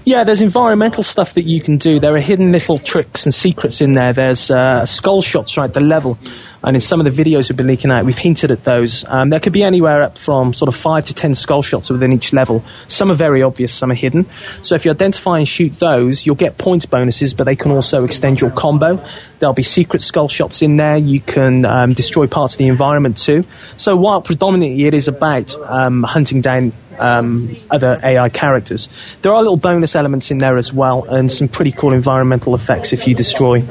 Yeah, 0.04 0.26
there's 0.26 0.42
environmental 0.42 1.04
stuff 1.04 1.34
that 1.36 1.46
you 1.46 1.62
can 1.62 1.78
do. 1.78 2.00
There 2.00 2.14
are 2.14 2.20
hidden 2.20 2.52
little 2.52 2.78
tricks 2.78 3.26
and 3.26 3.34
secrets 3.34 3.80
in 3.80 3.94
there. 3.94 4.12
There's 4.12 4.52
uh, 4.52 4.86
skull 4.86 5.22
shots 5.22 5.56
right 5.56 5.66
at 5.66 5.74
the 5.74 5.80
level. 5.80 6.20
And 6.62 6.76
in 6.76 6.82
some 6.82 7.00
of 7.00 7.06
the 7.06 7.24
videos 7.24 7.50
we've 7.50 7.56
been 7.56 7.68
leaking 7.68 7.90
out, 7.90 8.04
we've 8.04 8.18
hinted 8.18 8.52
at 8.52 8.66
those. 8.66 9.06
Um, 9.06 9.30
there 9.30 9.40
could 9.40 9.54
be 9.54 9.64
anywhere 9.64 10.04
up 10.04 10.18
from 10.18 10.54
sort 10.54 10.68
of 10.68 10.76
five 10.76 11.06
to 11.06 11.14
ten 11.14 11.34
skull 11.34 11.62
shots 11.62 11.90
within 11.90 12.12
each 12.12 12.34
level. 12.34 12.66
Some 12.90 13.12
are 13.12 13.16
very 13.16 13.42
obvious, 13.42 13.74
some 13.74 13.92
are 13.92 13.96
hidden. 13.96 14.26
So 14.62 14.76
if 14.76 14.84
you 14.84 14.92
identify 14.92 15.38
and 15.38 15.48
shoot 15.48 15.80
those, 15.80 16.26
you'll 16.26 16.36
get 16.36 16.58
points 16.58 16.86
bonuses, 16.86 17.34
but 17.34 17.46
they 17.46 17.56
can 17.56 17.72
also 17.72 18.04
extend 18.04 18.42
your 18.42 18.52
combo. 18.52 19.02
There'll 19.40 19.54
be 19.54 19.64
secret 19.64 20.02
skull 20.02 20.28
shots 20.28 20.62
in 20.62 20.78
there. 20.78 20.98
You 20.98 21.22
can 21.22 21.66
um, 21.66 21.94
destroy 21.94 22.28
parts 22.28 22.56
of 22.56 22.58
the 22.60 22.68
environment 22.68 23.18
too. 23.18 23.46
So 23.78 23.96
while 23.96 24.22
predominantly 24.22 24.86
it 24.86 24.94
is 24.94 25.08
about 25.08 25.56
um, 25.64 26.04
hunting 26.04 26.42
down 26.42 26.74
um, 27.00 27.56
other 27.72 27.98
AI 28.04 28.30
characters. 28.30 28.90
There 29.22 29.34
are 29.34 29.42
little 29.42 29.58
bonus 29.58 29.96
elements 29.96 30.32
in 30.32 30.38
there 30.38 30.58
as 30.58 30.72
well, 30.74 31.06
and 31.06 31.32
some 31.32 31.48
pretty 31.48 31.72
cool 31.72 31.94
environmental 31.94 32.56
effects 32.56 32.94
if 32.94 33.08
you 33.08 33.16
destroy 33.16 33.64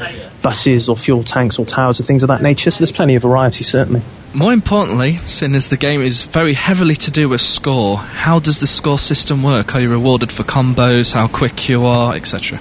buses 0.43 0.89
or 0.89 0.97
fuel 0.97 1.25
tanks 1.25 1.59
or 1.59 1.67
towers 1.67 2.01
or 2.01 2.05
things 2.05 2.23
of 2.23 2.29
that 2.29 2.43
nature. 2.43 2.71
So 2.71 2.79
there's 2.79 2.93
plenty 2.93 3.15
of 3.15 3.23
variety, 3.23 3.65
certainly. 3.65 4.03
More 4.35 4.53
importantly, 4.53 5.13
seeing 5.13 5.55
as 5.55 5.69
the 5.69 5.77
game 5.77 6.01
is 6.01 6.23
very 6.23 6.55
heavily 6.55 6.95
to 6.97 7.11
do 7.11 7.29
with 7.29 7.41
score, 7.41 7.99
how 7.99 8.39
does 8.39 8.61
the 8.61 8.67
score 8.67 8.99
system 8.99 9.43
work? 9.43 9.75
Are 9.75 9.81
you 9.81 9.91
rewarded 9.91 10.31
for 10.31 10.43
combos, 10.43 11.15
how 11.15 11.29
quick 11.29 11.69
you 11.69 11.87
are, 11.87 12.15
etc.? 12.15 12.61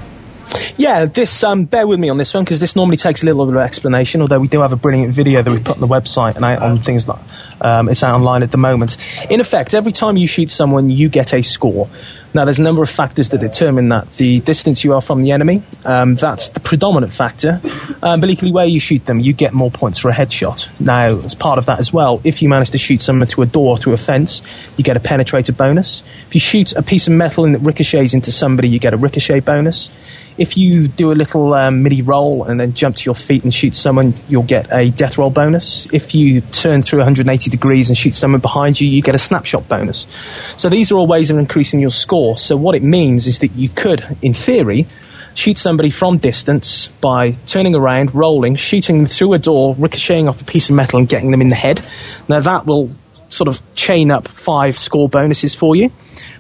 Yeah, 0.77 1.05
this 1.05 1.43
um, 1.43 1.65
bear 1.65 1.87
with 1.87 1.99
me 1.99 2.09
on 2.09 2.17
this 2.17 2.33
one 2.33 2.43
because 2.43 2.59
this 2.59 2.75
normally 2.75 2.97
takes 2.97 3.23
a 3.23 3.25
little 3.25 3.45
bit 3.45 3.55
of 3.55 3.61
explanation. 3.61 4.21
Although 4.21 4.39
we 4.39 4.47
do 4.47 4.61
have 4.61 4.73
a 4.73 4.75
brilliant 4.77 5.13
video 5.13 5.41
that 5.41 5.51
we 5.51 5.59
put 5.59 5.75
on 5.75 5.79
the 5.79 5.87
website 5.87 6.35
and 6.35 6.45
out 6.45 6.61
on 6.61 6.79
things 6.79 7.05
that 7.05 7.19
um, 7.61 7.89
it's 7.89 8.03
out 8.03 8.15
online 8.15 8.43
at 8.43 8.51
the 8.51 8.57
moment. 8.57 8.97
In 9.29 9.39
effect, 9.39 9.73
every 9.73 9.91
time 9.91 10.17
you 10.17 10.27
shoot 10.27 10.51
someone, 10.51 10.89
you 10.89 11.09
get 11.09 11.33
a 11.33 11.41
score. 11.41 11.89
Now, 12.33 12.45
there's 12.45 12.59
a 12.59 12.63
number 12.63 12.83
of 12.83 12.89
factors 12.89 13.29
that 13.29 13.39
determine 13.39 13.89
that. 13.89 14.11
The 14.11 14.41
distance 14.41 14.83
you 14.83 14.93
are 14.93 15.01
from 15.01 15.23
the 15.23 15.31
enemy, 15.31 15.63
um, 15.85 16.15
that's 16.15 16.49
the 16.49 16.59
predominant 16.59 17.11
factor. 17.11 17.59
Um, 18.03 18.19
but 18.19 18.29
equally, 18.29 18.51
where 18.51 18.65
you 18.65 18.79
shoot 18.79 19.05
them, 19.05 19.19
you 19.19 19.33
get 19.33 19.53
more 19.53 19.71
points 19.71 19.97
for 19.97 20.09
a 20.09 20.13
headshot. 20.13 20.69
Now, 20.79 21.19
as 21.21 21.33
part 21.33 21.57
of 21.57 21.65
that 21.65 21.79
as 21.79 21.91
well, 21.91 22.21
if 22.23 22.41
you 22.41 22.49
manage 22.49 22.71
to 22.71 22.77
shoot 22.77 23.01
someone 23.01 23.27
through 23.27 23.45
a 23.45 23.47
door, 23.47 23.77
through 23.77 23.93
a 23.93 23.97
fence, 23.97 24.43
you 24.75 24.83
get 24.83 24.97
a 24.97 24.99
penetrator 24.99 25.55
bonus. 25.55 26.03
If 26.27 26.35
you 26.35 26.39
shoot 26.39 26.75
a 26.75 26.83
piece 26.83 27.07
of 27.07 27.13
metal 27.13 27.45
and 27.45 27.55
it 27.55 27.61
ricochets 27.61 28.13
into 28.13 28.31
somebody, 28.31 28.69
you 28.69 28.79
get 28.79 28.93
a 28.93 28.97
ricochet 28.97 29.39
bonus 29.39 29.89
if 30.37 30.55
you 30.55 30.87
do 30.87 31.11
a 31.11 31.15
little 31.15 31.53
um, 31.53 31.83
MIDI 31.83 32.01
roll 32.01 32.43
and 32.43 32.59
then 32.59 32.73
jump 32.73 32.95
to 32.97 33.05
your 33.05 33.15
feet 33.15 33.43
and 33.43 33.53
shoot 33.53 33.75
someone, 33.75 34.13
you'll 34.27 34.43
get 34.43 34.71
a 34.71 34.91
death 34.91 35.17
roll 35.17 35.29
bonus. 35.29 35.91
If 35.93 36.13
you 36.13 36.41
turn 36.41 36.81
through 36.81 36.99
180 36.99 37.49
degrees 37.49 37.89
and 37.89 37.97
shoot 37.97 38.15
someone 38.15 38.41
behind 38.41 38.79
you, 38.79 38.87
you 38.87 39.01
get 39.01 39.15
a 39.15 39.19
snapshot 39.19 39.67
bonus. 39.67 40.07
So 40.55 40.69
these 40.69 40.91
are 40.91 40.95
all 40.95 41.07
ways 41.07 41.31
of 41.31 41.37
increasing 41.37 41.79
your 41.79 41.91
score. 41.91 42.37
So 42.37 42.55
what 42.55 42.75
it 42.75 42.83
means 42.83 43.27
is 43.27 43.39
that 43.39 43.53
you 43.53 43.69
could, 43.69 44.17
in 44.21 44.33
theory, 44.33 44.87
shoot 45.33 45.57
somebody 45.57 45.89
from 45.89 46.17
distance 46.17 46.87
by 47.01 47.31
turning 47.45 47.75
around, 47.75 48.13
rolling, 48.13 48.55
shooting 48.55 48.97
them 48.97 49.05
through 49.05 49.33
a 49.33 49.39
door, 49.39 49.75
ricocheting 49.75 50.27
off 50.27 50.41
a 50.41 50.45
piece 50.45 50.69
of 50.69 50.75
metal 50.75 50.99
and 50.99 51.09
getting 51.09 51.31
them 51.31 51.41
in 51.41 51.49
the 51.49 51.55
head. 51.55 51.85
Now 52.27 52.39
that 52.41 52.65
will 52.65 52.91
sort 53.29 53.47
of 53.47 53.61
chain 53.75 54.09
up 54.09 54.27
five 54.27 54.77
score 54.77 55.09
bonuses 55.09 55.53
for 55.53 55.75
you 55.75 55.91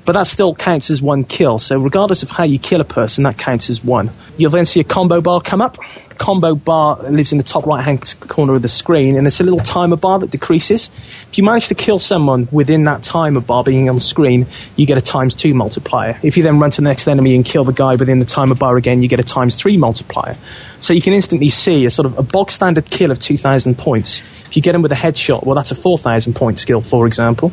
but 0.05 0.13
that 0.13 0.27
still 0.27 0.55
counts 0.55 0.89
as 0.89 1.01
one 1.01 1.23
kill. 1.23 1.59
So 1.59 1.79
regardless 1.79 2.23
of 2.23 2.29
how 2.29 2.43
you 2.43 2.59
kill 2.59 2.81
a 2.81 2.85
person, 2.85 3.23
that 3.23 3.37
counts 3.37 3.69
as 3.69 3.83
one. 3.83 4.09
You'll 4.37 4.51
then 4.51 4.65
see 4.65 4.79
a 4.79 4.83
combo 4.83 5.21
bar 5.21 5.41
come 5.41 5.61
up. 5.61 5.77
Combo 6.17 6.55
bar 6.55 6.97
lives 7.09 7.31
in 7.31 7.37
the 7.37 7.43
top 7.43 7.65
right 7.65 7.83
hand 7.83 8.15
corner 8.21 8.55
of 8.55 8.61
the 8.61 8.67
screen, 8.67 9.17
and 9.17 9.27
it's 9.27 9.39
a 9.39 9.43
little 9.43 9.59
timer 9.59 9.97
bar 9.97 10.19
that 10.19 10.31
decreases. 10.31 10.89
If 11.29 11.37
you 11.37 11.43
manage 11.43 11.67
to 11.67 11.75
kill 11.75 11.99
someone 11.99 12.47
within 12.51 12.85
that 12.85 13.03
timer 13.03 13.41
bar 13.41 13.63
being 13.63 13.89
on 13.89 13.99
screen, 13.99 14.47
you 14.75 14.85
get 14.85 14.97
a 14.97 15.01
times 15.01 15.35
two 15.35 15.53
multiplier. 15.53 16.17
If 16.23 16.37
you 16.37 16.43
then 16.43 16.59
run 16.59 16.71
to 16.71 16.81
the 16.81 16.87
next 16.87 17.07
enemy 17.07 17.35
and 17.35 17.45
kill 17.45 17.65
the 17.65 17.73
guy 17.73 17.95
within 17.95 18.19
the 18.19 18.25
timer 18.25 18.55
bar 18.55 18.77
again, 18.77 19.03
you 19.03 19.07
get 19.07 19.19
a 19.19 19.23
times 19.23 19.55
three 19.55 19.77
multiplier. 19.77 20.37
So 20.79 20.93
you 20.93 21.01
can 21.01 21.13
instantly 21.13 21.49
see 21.49 21.85
a 21.85 21.91
sort 21.91 22.05
of 22.05 22.17
a 22.17 22.23
bog 22.23 22.49
standard 22.51 22.89
kill 22.89 23.11
of 23.11 23.19
2,000 23.19 23.77
points. 23.77 24.21
If 24.45 24.55
you 24.55 24.61
get 24.61 24.73
him 24.73 24.81
with 24.81 24.91
a 24.91 24.95
headshot, 24.95 25.45
well, 25.45 25.55
that's 25.55 25.71
a 25.71 25.75
4,000 25.75 26.35
point 26.35 26.59
skill, 26.59 26.81
for 26.81 27.05
example. 27.05 27.51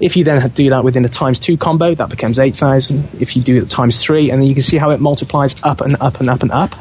If 0.00 0.16
you 0.16 0.24
then 0.24 0.46
do 0.50 0.70
that 0.70 0.84
within 0.84 1.04
a 1.04 1.08
times 1.08 1.40
two 1.40 1.56
combo, 1.56 1.94
that 1.94 2.08
becomes 2.10 2.38
8,000. 2.38 3.20
If 3.20 3.36
you 3.36 3.42
do 3.42 3.62
it 3.62 3.70
times 3.70 4.02
three, 4.02 4.30
and 4.30 4.40
then 4.40 4.48
you 4.48 4.54
can 4.54 4.62
see 4.62 4.76
how 4.76 4.90
it 4.90 5.00
multiplies 5.00 5.56
up 5.62 5.80
and 5.80 5.96
up 6.00 6.20
and 6.20 6.28
up 6.28 6.42
and 6.42 6.52
up. 6.52 6.74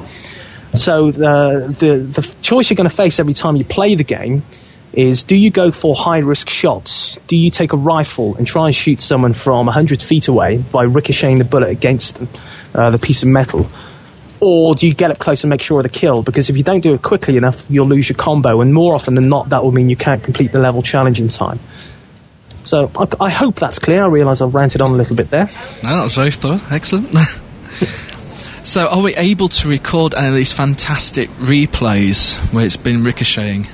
So 0.74 1.12
the, 1.12 1.74
the, 1.80 1.98
the 1.98 2.36
choice 2.42 2.70
you're 2.70 2.76
going 2.76 2.90
to 2.90 2.96
face 2.96 3.20
every 3.20 3.34
time 3.34 3.56
you 3.56 3.64
play 3.64 3.96
the 3.96 4.04
game 4.04 4.44
is 4.92 5.24
do 5.24 5.36
you 5.36 5.52
go 5.52 5.72
for 5.72 5.96
high 5.96 6.20
risk 6.20 6.50
shots? 6.50 7.18
Do 7.28 7.38
you 7.38 7.50
take 7.50 7.74
a 7.74 7.78
rifle 7.78 8.36
and 8.36 8.48
try 8.48 8.68
and 8.68 8.76
shoot 8.76 9.02
someone 9.02 9.34
from 9.34 9.66
100 9.66 10.02
feet 10.02 10.28
away 10.28 10.58
by 10.58 10.84
ricocheting 10.84 11.38
the 11.38 11.44
bullet 11.44 11.70
against 11.70 12.20
uh, 12.74 12.90
the 12.90 13.00
piece 13.00 13.24
of 13.24 13.30
metal? 13.30 13.68
Or 14.42 14.76
do 14.76 14.88
you 14.88 14.94
get 14.94 15.12
up 15.12 15.20
close 15.20 15.44
and 15.44 15.50
make 15.50 15.62
sure 15.62 15.80
of 15.80 15.84
the 15.84 15.90
kill? 15.90 16.22
Because 16.22 16.50
if 16.50 16.58
you 16.58 16.64
don't 16.64 16.82
do 16.82 16.94
it 16.94 17.02
quickly 17.02 17.38
enough, 17.38 17.64
you'll 17.70 17.88
lose 17.88 18.10
your 18.10 18.18
combo, 18.18 18.62
and 18.62 18.74
more 18.74 18.94
often 18.94 19.16
than 19.16 19.30
not, 19.30 19.50
that 19.50 19.64
will 19.64 19.72
mean 19.72 19.90
you 19.90 19.96
can't 19.96 20.24
complete 20.24 20.52
the 20.52 20.60
level 20.60 20.82
challenge 20.82 21.20
in 21.20 21.30
time. 21.30 21.60
So 22.66 22.92
I, 22.96 23.26
I 23.26 23.30
hope 23.30 23.56
that's 23.56 23.80
clear. 23.80 24.04
I 24.04 24.08
realise 24.08 24.42
I've 24.42 24.56
ranted 24.56 24.82
on 24.82 24.92
a 24.92 24.96
little 24.96 25.16
bit 25.16 25.30
there. 25.30 25.50
No, 25.84 25.96
that 25.96 26.04
was 26.04 26.16
very 26.16 26.32
thorough. 26.32 26.60
Excellent. 26.70 27.08
so, 28.64 28.88
are 28.88 29.02
we 29.02 29.16
able 29.16 29.50
to 29.50 29.68
record 29.68 30.14
any 30.14 30.28
of 30.28 30.36
these 30.36 30.52
fantastic 30.52 31.30
replays 31.38 32.38
where 32.52 32.66
it's 32.66 32.76
been 32.76 33.04
ricocheting? 33.04 33.68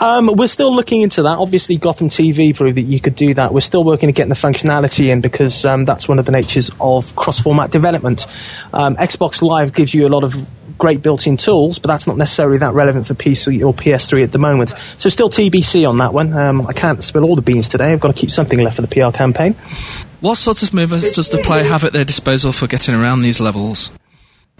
Um, 0.00 0.30
we're 0.34 0.48
still 0.48 0.74
looking 0.74 1.02
into 1.02 1.22
that. 1.22 1.38
Obviously, 1.38 1.76
Gotham 1.76 2.08
TV 2.08 2.54
proved 2.54 2.76
that 2.76 2.82
you 2.82 3.00
could 3.00 3.16
do 3.16 3.34
that. 3.34 3.52
We're 3.52 3.60
still 3.60 3.84
working 3.84 4.08
at 4.08 4.14
getting 4.14 4.28
the 4.28 4.34
functionality 4.34 5.10
in 5.10 5.20
because 5.20 5.64
um, 5.64 5.84
that's 5.84 6.08
one 6.08 6.18
of 6.18 6.26
the 6.26 6.32
natures 6.32 6.70
of 6.80 7.14
cross-format 7.16 7.70
development. 7.70 8.26
Um, 8.72 8.96
Xbox 8.96 9.42
Live 9.42 9.72
gives 9.72 9.94
you 9.94 10.06
a 10.06 10.10
lot 10.10 10.24
of 10.24 10.34
great 10.78 11.02
built-in 11.02 11.36
tools, 11.36 11.78
but 11.78 11.88
that's 11.88 12.06
not 12.06 12.16
necessarily 12.16 12.58
that 12.58 12.74
relevant 12.74 13.06
for 13.06 13.14
PC 13.14 13.64
or 13.64 13.72
PS3 13.72 14.24
at 14.24 14.32
the 14.32 14.38
moment. 14.38 14.74
So 14.98 15.08
still 15.08 15.30
TBC 15.30 15.88
on 15.88 15.98
that 15.98 16.12
one. 16.12 16.32
Um, 16.32 16.66
I 16.66 16.72
can't 16.72 17.02
spill 17.02 17.24
all 17.24 17.36
the 17.36 17.42
beans 17.42 17.68
today. 17.68 17.92
I've 17.92 18.00
got 18.00 18.14
to 18.14 18.20
keep 18.20 18.30
something 18.30 18.58
left 18.58 18.76
for 18.76 18.82
the 18.82 18.88
PR 18.88 19.16
campaign. 19.16 19.54
What 20.20 20.36
sorts 20.36 20.62
of 20.62 20.72
movements 20.72 21.12
does 21.12 21.28
the 21.28 21.38
player 21.38 21.64
have 21.64 21.84
at 21.84 21.92
their 21.92 22.04
disposal 22.04 22.52
for 22.52 22.66
getting 22.66 22.94
around 22.94 23.20
these 23.20 23.40
levels? 23.40 23.90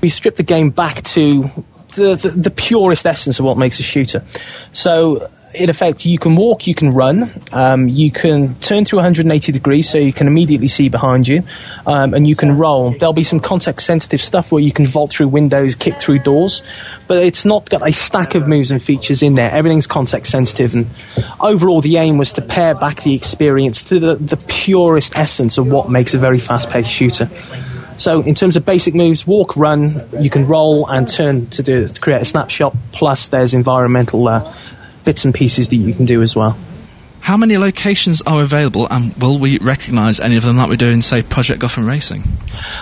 We 0.01 0.09
strip 0.09 0.37
the 0.37 0.43
game 0.43 0.71
back 0.71 1.03
to 1.03 1.51
the, 1.95 2.17
the, 2.17 2.31
the 2.31 2.51
purest 2.51 3.07
essence 3.07 3.39
of 3.39 3.45
what 3.45 3.57
makes 3.57 3.81
a 3.81 3.83
shooter. 3.83 4.25
So 4.73 5.31
in 5.55 5.71
effect, 5.71 6.05
you 6.05 6.19
can 6.19 6.37
walk, 6.37 6.67
you 6.67 6.75
can 6.75 6.91
run, 6.91 7.31
um, 7.53 7.89
you 7.89 8.11
can 8.11 8.55
turn 8.57 8.85
through 8.85 8.99
180 8.99 9.53
degrees 9.53 9.89
so 9.89 9.99
you 9.99 10.13
can 10.13 10.27
immediately 10.27 10.69
see 10.69 10.89
behind 10.89 11.29
you, 11.29 11.43
um, 11.87 12.13
and 12.13 12.27
you 12.27 12.35
can 12.35 12.59
roll. 12.59 12.91
There'll 12.91 13.13
be 13.13 13.25
some 13.25 13.41
context 13.41 13.87
sensitive 13.87 14.21
stuff 14.21 14.51
where 14.51 14.63
you 14.63 14.73
can 14.73 14.87
vault 14.87 15.11
through 15.11 15.29
windows, 15.29 15.75
kick 15.75 15.99
through 15.99 16.21
doors, 16.21 16.63
but 17.07 17.19
it's 17.19 17.45
not 17.45 17.71
got 17.71 17.87
a 17.87 17.93
stack 17.93 18.35
of 18.35 18.49
moves 18.49 18.71
and 18.71 18.83
features 18.83 19.23
in 19.23 19.35
there. 19.35 19.51
Everything's 19.51 19.87
context 19.87 20.33
sensitive, 20.33 20.75
and 20.75 20.87
overall, 21.41 21.81
the 21.81 21.97
aim 21.99 22.19
was 22.19 22.33
to 22.35 22.43
pare 22.43 22.75
back 22.75 23.03
the 23.03 23.15
experience 23.15 23.85
to 23.85 24.01
the, 24.01 24.17
the 24.17 24.37
purest 24.37 25.17
essence 25.17 25.57
of 25.59 25.71
what 25.71 25.89
makes 25.89 26.15
a 26.15 26.19
very 26.19 26.41
fast 26.41 26.71
paced 26.71 26.91
shooter. 26.91 27.29
So, 27.97 28.23
in 28.23 28.35
terms 28.35 28.57
of 28.57 28.67
basic 28.67 28.93
moves, 28.95 29.25
walk, 29.25 29.57
run, 29.57 29.89
you 30.21 30.29
can 30.29 30.47
roll 30.49 30.89
and 30.89 31.09
turn 31.09 31.47
to, 31.51 31.63
do, 31.63 31.87
to 31.87 32.01
create 32.01 32.23
a 32.23 32.25
snapshot, 32.25 32.75
plus 32.91 33.29
there's 33.29 33.55
environmental 33.55 34.27
uh, 34.27 34.53
bits 35.05 35.25
and 35.25 35.35
pieces 35.35 35.69
that 35.69 35.77
you 35.77 35.93
can 35.95 36.05
do 36.05 36.23
as 36.23 36.35
well. 36.35 36.57
How 37.21 37.39
many 37.39 37.57
locations 37.57 38.21
are 38.27 38.43
available, 38.43 38.87
and 38.91 39.17
will 39.17 39.39
we 39.39 39.57
recognise 39.57 40.21
any 40.21 40.37
of 40.37 40.43
them 40.43 40.59
that 40.59 40.69
we 40.69 40.77
do 40.77 40.91
in, 40.91 41.01
say, 41.01 41.23
Project 41.23 41.59
Gotham 41.59 41.87
Racing? 41.87 42.23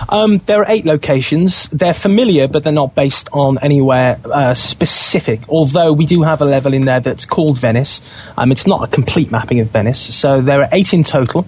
Um, 0.09 0.39
there 0.39 0.59
are 0.59 0.65
eight 0.67 0.85
locations. 0.85 1.69
They're 1.69 1.93
familiar, 1.93 2.49
but 2.49 2.61
they're 2.61 2.73
not 2.73 2.93
based 2.93 3.29
on 3.31 3.57
anywhere 3.59 4.19
uh, 4.25 4.53
specific. 4.53 5.47
Although 5.47 5.93
we 5.93 6.05
do 6.05 6.23
have 6.23 6.41
a 6.41 6.45
level 6.45 6.73
in 6.73 6.83
there 6.83 6.99
that's 6.99 7.25
called 7.25 7.57
Venice. 7.57 8.01
Um, 8.37 8.51
it's 8.51 8.67
not 8.67 8.83
a 8.83 8.87
complete 8.87 9.31
mapping 9.31 9.61
of 9.61 9.69
Venice, 9.69 10.13
so 10.13 10.41
there 10.41 10.59
are 10.59 10.67
eight 10.73 10.93
in 10.93 11.05
total. 11.05 11.47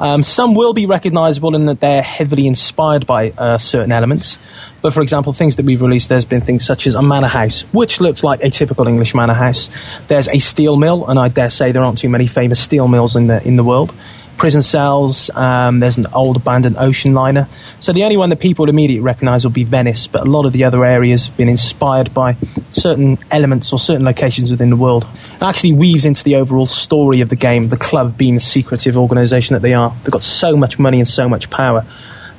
Um, 0.00 0.22
some 0.22 0.54
will 0.54 0.74
be 0.74 0.86
recognisable 0.86 1.56
in 1.56 1.66
that 1.66 1.80
they're 1.80 2.02
heavily 2.02 2.46
inspired 2.46 3.06
by 3.06 3.30
uh, 3.30 3.58
certain 3.58 3.92
elements. 3.92 4.38
But 4.80 4.94
for 4.94 5.02
example, 5.02 5.32
things 5.32 5.56
that 5.56 5.66
we've 5.66 5.82
released, 5.82 6.08
there's 6.08 6.24
been 6.24 6.40
things 6.40 6.64
such 6.64 6.86
as 6.86 6.94
a 6.94 7.02
manor 7.02 7.26
house, 7.26 7.62
which 7.72 8.00
looks 8.00 8.22
like 8.22 8.42
a 8.42 8.50
typical 8.50 8.86
English 8.86 9.14
manor 9.14 9.34
house. 9.34 9.70
There's 10.06 10.28
a 10.28 10.38
steel 10.38 10.76
mill, 10.76 11.08
and 11.08 11.18
I 11.18 11.28
dare 11.28 11.50
say 11.50 11.72
there 11.72 11.82
aren't 11.82 11.98
too 11.98 12.08
many 12.08 12.28
famous 12.28 12.60
steel 12.60 12.86
mills 12.86 13.16
in 13.16 13.26
the 13.26 13.42
in 13.46 13.56
the 13.56 13.64
world 13.64 13.92
prison 14.38 14.62
cells. 14.62 15.28
Um, 15.30 15.80
there's 15.80 15.98
an 15.98 16.06
old 16.14 16.36
abandoned 16.36 16.76
ocean 16.78 17.12
liner. 17.12 17.48
So 17.80 17.92
the 17.92 18.04
only 18.04 18.16
one 18.16 18.30
that 18.30 18.40
people 18.40 18.62
would 18.62 18.70
immediately 18.70 19.02
recognise 19.02 19.44
will 19.44 19.50
be 19.50 19.64
Venice, 19.64 20.06
but 20.06 20.22
a 20.22 20.30
lot 20.30 20.46
of 20.46 20.52
the 20.52 20.64
other 20.64 20.84
areas 20.84 21.26
have 21.26 21.36
been 21.36 21.48
inspired 21.48 22.14
by 22.14 22.36
certain 22.70 23.18
elements 23.30 23.72
or 23.72 23.78
certain 23.78 24.04
locations 24.04 24.50
within 24.50 24.70
the 24.70 24.76
world. 24.76 25.06
It 25.34 25.42
actually 25.42 25.74
weaves 25.74 26.04
into 26.04 26.24
the 26.24 26.36
overall 26.36 26.66
story 26.66 27.20
of 27.20 27.28
the 27.28 27.36
game, 27.36 27.68
the 27.68 27.76
club 27.76 28.16
being 28.16 28.34
the 28.34 28.40
secretive 28.40 28.96
organisation 28.96 29.54
that 29.54 29.62
they 29.62 29.74
are. 29.74 29.94
They've 30.02 30.12
got 30.12 30.22
so 30.22 30.56
much 30.56 30.78
money 30.78 31.00
and 31.00 31.08
so 31.08 31.28
much 31.28 31.50
power 31.50 31.84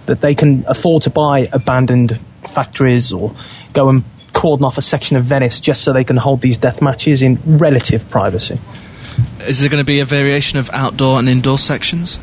that 0.06 0.22
they 0.22 0.34
can 0.34 0.64
afford 0.68 1.04
to 1.04 1.10
buy 1.10 1.48
abandoned 1.52 2.20
factories 2.44 3.14
or 3.14 3.36
go 3.74 3.90
and 3.90 4.04
cordon 4.34 4.66
off 4.66 4.78
a 4.78 4.82
section 4.82 5.18
of 5.18 5.26
Venice 5.26 5.60
just 5.60 5.84
so 5.84 5.92
they 5.92 6.04
can 6.04 6.18
hold 6.18 6.42
these 6.42 6.58
death 6.58 6.82
matches 6.82 7.22
in 7.22 7.38
relative 7.46 8.10
privacy. 8.10 8.58
Is 9.50 9.62
there 9.62 9.70
going 9.70 9.82
to 9.82 9.86
be 9.86 10.00
a 10.00 10.06
variation 10.06 10.60
of 10.60 10.70
outdoor 10.70 11.18
and 11.18 11.28
indoor 11.28 11.58
sections? 11.58 12.20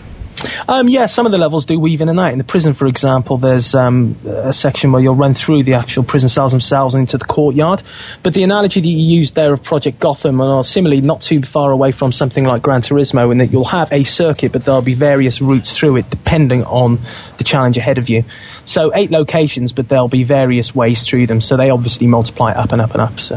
Um, 0.68 0.86
yeah, 0.86 1.06
some 1.06 1.26
of 1.26 1.32
the 1.32 1.38
levels 1.38 1.66
do 1.66 1.80
weave 1.80 2.00
in 2.00 2.08
and 2.08 2.20
out. 2.20 2.30
In 2.30 2.38
the 2.38 2.44
prison, 2.44 2.72
for 2.72 2.86
example, 2.86 3.36
there's 3.36 3.74
um, 3.74 4.14
a 4.24 4.52
section 4.52 4.92
where 4.92 5.02
you'll 5.02 5.16
run 5.16 5.34
through 5.34 5.64
the 5.64 5.74
actual 5.74 6.04
prison 6.04 6.28
cells 6.28 6.52
themselves 6.52 6.94
and 6.94 7.02
into 7.02 7.18
the 7.18 7.24
courtyard. 7.24 7.82
But 8.22 8.34
the 8.34 8.44
analogy 8.44 8.80
that 8.80 8.86
you 8.86 9.18
used 9.18 9.34
there 9.34 9.52
of 9.52 9.64
Project 9.64 9.98
Gotham 9.98 10.40
are 10.40 10.62
similarly 10.62 11.00
not 11.00 11.20
too 11.20 11.42
far 11.42 11.72
away 11.72 11.90
from 11.90 12.12
something 12.12 12.44
like 12.44 12.62
Gran 12.62 12.82
Turismo 12.82 13.32
in 13.32 13.38
that 13.38 13.50
you'll 13.50 13.64
have 13.64 13.92
a 13.92 14.04
circuit, 14.04 14.52
but 14.52 14.64
there'll 14.64 14.80
be 14.80 14.94
various 14.94 15.42
routes 15.42 15.76
through 15.76 15.96
it 15.96 16.08
depending 16.08 16.62
on 16.62 16.98
the 17.38 17.44
challenge 17.44 17.76
ahead 17.76 17.98
of 17.98 18.08
you. 18.08 18.22
So 18.66 18.94
eight 18.94 19.10
locations, 19.10 19.72
but 19.72 19.88
there'll 19.88 20.06
be 20.06 20.22
various 20.22 20.76
ways 20.76 21.04
through 21.04 21.26
them. 21.26 21.40
So 21.40 21.56
they 21.56 21.70
obviously 21.70 22.06
multiply 22.06 22.52
up 22.52 22.70
and 22.70 22.80
up 22.80 22.92
and 22.92 23.00
up. 23.00 23.18
So. 23.18 23.36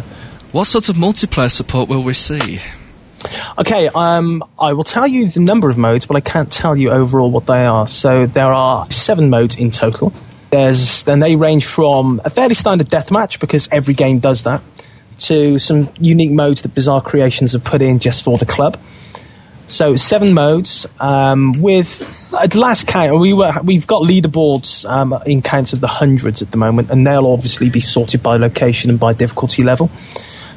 What 0.51 0.65
sort 0.65 0.89
of 0.89 0.95
multiplayer 0.95 1.51
support 1.51 1.89
will 1.89 2.03
we 2.03 2.13
see? 2.13 2.59
Okay, 3.57 3.89
um, 3.93 4.43
I 4.57 4.73
will 4.73 4.83
tell 4.83 5.07
you 5.07 5.29
the 5.29 5.41
number 5.41 5.69
of 5.69 5.77
modes, 5.77 6.05
but 6.05 6.15
I 6.15 6.21
can't 6.21 6.51
tell 6.51 6.75
you 6.75 6.91
overall 6.91 7.29
what 7.29 7.45
they 7.45 7.65
are. 7.65 7.87
So 7.87 8.25
there 8.25 8.51
are 8.53 8.89
seven 8.91 9.29
modes 9.29 9.57
in 9.57 9.71
total. 9.71 10.13
There's 10.51 11.03
then 11.03 11.19
they 11.19 11.35
range 11.35 11.65
from 11.65 12.21
a 12.23 12.29
fairly 12.29 12.55
standard 12.55 12.87
deathmatch 12.87 13.39
because 13.39 13.67
every 13.71 13.93
game 13.93 14.19
does 14.19 14.43
that, 14.43 14.61
to 15.19 15.59
some 15.59 15.89
unique 15.99 16.31
modes 16.31 16.61
that 16.63 16.73
Bizarre 16.73 17.01
Creations 17.01 17.53
have 17.53 17.63
put 17.63 17.81
in 17.81 17.99
just 17.99 18.23
for 18.23 18.37
the 18.37 18.45
club. 18.45 18.77
So 19.67 19.95
seven 19.95 20.33
modes 20.33 20.87
um, 20.99 21.53
with 21.59 22.33
at 22.33 22.55
last 22.55 22.87
count 22.87 23.19
we 23.19 23.33
were 23.33 23.53
we've 23.63 23.85
got 23.85 24.01
leaderboards 24.01 24.89
um, 24.89 25.13
in 25.27 25.43
counts 25.43 25.73
of 25.73 25.79
the 25.79 25.87
hundreds 25.87 26.41
at 26.41 26.49
the 26.49 26.57
moment, 26.57 26.89
and 26.89 27.05
they'll 27.05 27.27
obviously 27.27 27.69
be 27.69 27.79
sorted 27.79 28.23
by 28.23 28.37
location 28.37 28.89
and 28.89 28.99
by 28.99 29.13
difficulty 29.13 29.61
level. 29.61 29.91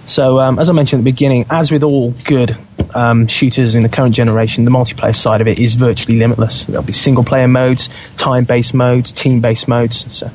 So, 0.07 0.41
um, 0.41 0.59
as 0.59 0.69
I 0.69 0.73
mentioned 0.73 1.01
at 1.01 1.05
the 1.05 1.13
beginning, 1.13 1.47
as 1.51 1.71
with 1.71 1.83
all 1.83 2.11
good 2.25 2.57
um, 2.95 3.27
shooters 3.27 3.75
in 3.75 3.83
the 3.83 3.89
current 3.89 4.15
generation, 4.15 4.65
the 4.65 4.71
multiplayer 4.71 5.15
side 5.15 5.41
of 5.41 5.49
it 5.49 5.59
is 5.59 5.75
virtually 5.75 6.19
limitless. 6.19 6.65
There'll 6.65 6.83
be 6.83 6.93
single 6.93 7.25
player 7.25 7.49
modes, 7.49 7.89
time 8.17 8.45
based 8.45 8.75
modes, 8.75 9.13
team 9.13 9.41
based 9.41 9.69
modes. 9.69 10.13
So, 10.15 10.31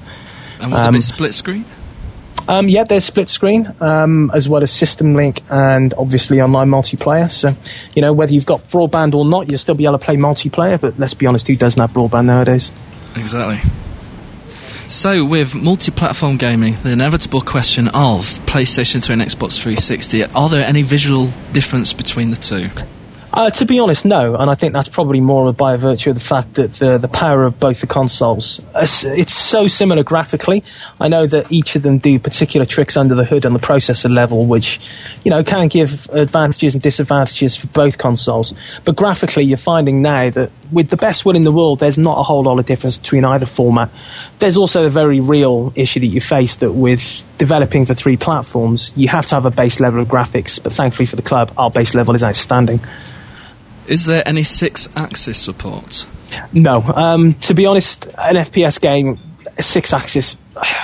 and 0.60 0.72
will 0.72 0.78
there 0.80 0.88
um, 0.88 1.02
split 1.02 1.34
screen? 1.34 1.66
Um, 2.48 2.70
yeah, 2.70 2.86
there's 2.86 3.04
split 3.04 3.28
screen, 3.28 3.74
um, 3.82 4.32
as 4.34 4.48
well 4.48 4.64
as 4.64 4.72
system 4.72 5.16
link 5.16 5.42
and 5.50 5.94
obviously 5.98 6.40
online 6.40 6.70
multiplayer. 6.70 7.30
So, 7.30 7.56
you 7.94 8.02
know, 8.02 8.14
whether 8.14 8.34
you've 8.34 8.46
got 8.46 8.62
broadband 8.70 9.14
or 9.16 9.28
not, 9.28 9.50
you'll 9.50 9.58
still 9.58 9.76
be 9.76 9.84
able 9.84 10.00
to 10.00 10.06
play 10.06 10.16
multiplayer, 10.16 10.80
but 10.80 10.98
let's 10.98 11.14
be 11.14 11.26
honest, 11.26 11.48
who 11.48 11.58
doesn't 11.58 11.80
have 11.80 11.92
broadband 11.92 12.26
nowadays? 12.26 12.72
Exactly. 13.18 13.60
So, 14.88 15.26
with 15.26 15.54
multi 15.54 15.92
platform 15.92 16.38
gaming, 16.38 16.78
the 16.82 16.94
inevitable 16.94 17.42
question 17.42 17.90
of 17.90 18.24
PlayStation 18.46 19.04
3 19.04 19.14
and 19.14 19.22
Xbox 19.22 19.62
360, 19.62 20.24
are 20.24 20.48
there 20.50 20.66
any 20.66 20.82
visual 20.82 21.28
difference 21.52 21.92
between 21.92 22.30
the 22.30 22.38
two? 22.38 22.70
Uh, 23.34 23.50
to 23.50 23.66
be 23.66 23.78
honest, 23.78 24.06
no, 24.06 24.36
and 24.36 24.50
I 24.50 24.56
think 24.56 24.72
that's 24.72 24.88
probably 24.88 25.20
more 25.20 25.52
by 25.54 25.76
virtue 25.76 26.12
of 26.12 26.16
the 26.16 26.24
fact 26.24 26.54
that 26.54 26.74
the 26.76 26.98
the 26.98 27.10
power 27.10 27.44
of 27.44 27.60
both 27.60 27.82
the 27.82 27.88
consoles. 27.88 28.62
It's, 28.74 29.04
it's, 29.04 29.34
so 29.34 29.68
similar 29.68 30.02
graphically. 30.04 30.64
I 31.00 31.10
know 31.10 31.28
that 31.28 31.52
each 31.52 31.76
of 31.76 31.84
them 31.84 31.98
do 31.98 32.18
particular 32.20 32.66
tricks 32.66 32.96
under 32.96 33.16
the 33.16 33.26
hood 33.26 33.46
on 33.46 33.52
the 33.52 33.60
processor 33.60 34.10
level, 34.10 34.46
which 34.46 34.80
you 35.26 35.32
know 35.32 35.44
can 35.44 35.68
give 35.68 36.10
advantages 36.12 36.74
and 36.74 36.82
disadvantages 36.82 37.58
for 37.58 37.68
both 37.68 37.98
consoles. 37.98 38.54
But 38.86 38.96
graphically, 38.96 39.44
you're 39.44 39.58
finding 39.58 40.02
now 40.02 40.30
that 40.30 40.50
with 40.72 40.90
the 40.90 40.98
best 40.98 41.26
will 41.26 41.36
in 41.36 41.44
the 41.44 41.52
world, 41.52 41.80
there's 41.80 41.98
not 41.98 42.20
a 42.20 42.24
whole 42.24 42.44
lot 42.44 42.60
of 42.60 42.66
difference 42.66 42.98
between 42.98 43.26
either 43.26 43.46
format. 43.46 43.92
There's 44.40 44.58
also 44.58 44.86
a 44.86 44.90
very 44.90 45.20
real 45.20 45.72
issue 45.76 46.00
that 46.00 46.08
you 46.08 46.22
face 46.22 46.58
that 46.58 46.72
with 46.72 47.26
developing 47.38 47.86
for 47.86 47.94
three 47.94 48.18
platforms, 48.18 48.92
you 48.96 49.08
have 49.08 49.26
to 49.28 49.36
have 49.36 49.46
a 49.46 49.52
base 49.52 49.80
level 49.80 50.02
of 50.02 50.08
graphics. 50.08 50.62
But 50.62 50.74
thankfully 50.74 51.06
for 51.06 51.16
the 51.16 51.22
club, 51.22 51.52
our 51.58 51.72
base 51.72 51.96
level 51.96 52.16
is 52.16 52.24
outstanding. 52.24 52.80
Is 53.88 54.06
there 54.06 54.24
any 54.26 54.42
Sixaxis 54.42 55.36
support? 55.36 56.06
No. 56.52 56.82
Um, 56.82 57.36
to 57.36 57.54
be 57.54 57.66
honest, 57.66 58.06
an 58.06 58.36
FPS 58.36 58.82
game, 58.82 59.18
Sixaxis, 59.58 60.38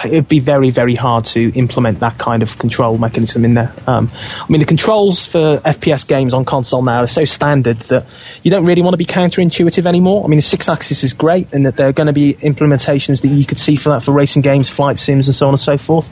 it'd 0.06 0.28
be 0.28 0.40
very, 0.40 0.70
very 0.70 0.96
hard 0.96 1.26
to 1.26 1.52
implement 1.56 2.00
that 2.00 2.18
kind 2.18 2.42
of 2.44 2.58
control 2.58 2.98
mechanism 2.98 3.46
in 3.46 3.54
there. 3.54 3.74
Um, 3.88 4.12
I 4.16 4.46
mean, 4.50 4.60
the 4.60 4.66
controls 4.66 5.26
for 5.26 5.58
FPS 5.58 6.08
games 6.08 6.34
on 6.34 6.46
console 6.46 6.82
now 6.82 7.02
are 7.02 7.08
so 7.08 7.26
standard 7.26 7.80
that 7.80 8.06
you 8.42 8.52
don't 8.52 8.66
really 8.66 8.82
want 8.82 8.94
to 8.94 8.98
be 8.98 9.06
counterintuitive 9.06 9.86
anymore. 9.86 10.24
I 10.24 10.28
mean, 10.28 10.38
the 10.38 10.44
Sixaxis 10.44 11.04
is 11.04 11.14
great, 11.14 11.54
and 11.54 11.66
that 11.66 11.78
there 11.78 11.88
are 11.88 11.94
going 11.94 12.08
to 12.08 12.14
be 12.14 12.34
implementations 12.36 13.22
that 13.22 13.30
you 13.30 13.46
could 13.46 13.60
see 13.60 13.76
for 13.76 13.90
that 13.90 14.04
for 14.04 14.12
racing 14.12 14.42
games, 14.42 14.70
flight 14.70 15.00
sims, 15.00 15.28
and 15.28 15.36
so 15.36 15.48
on 15.48 15.54
and 15.54 15.60
so 15.60 15.78
forth. 15.78 16.10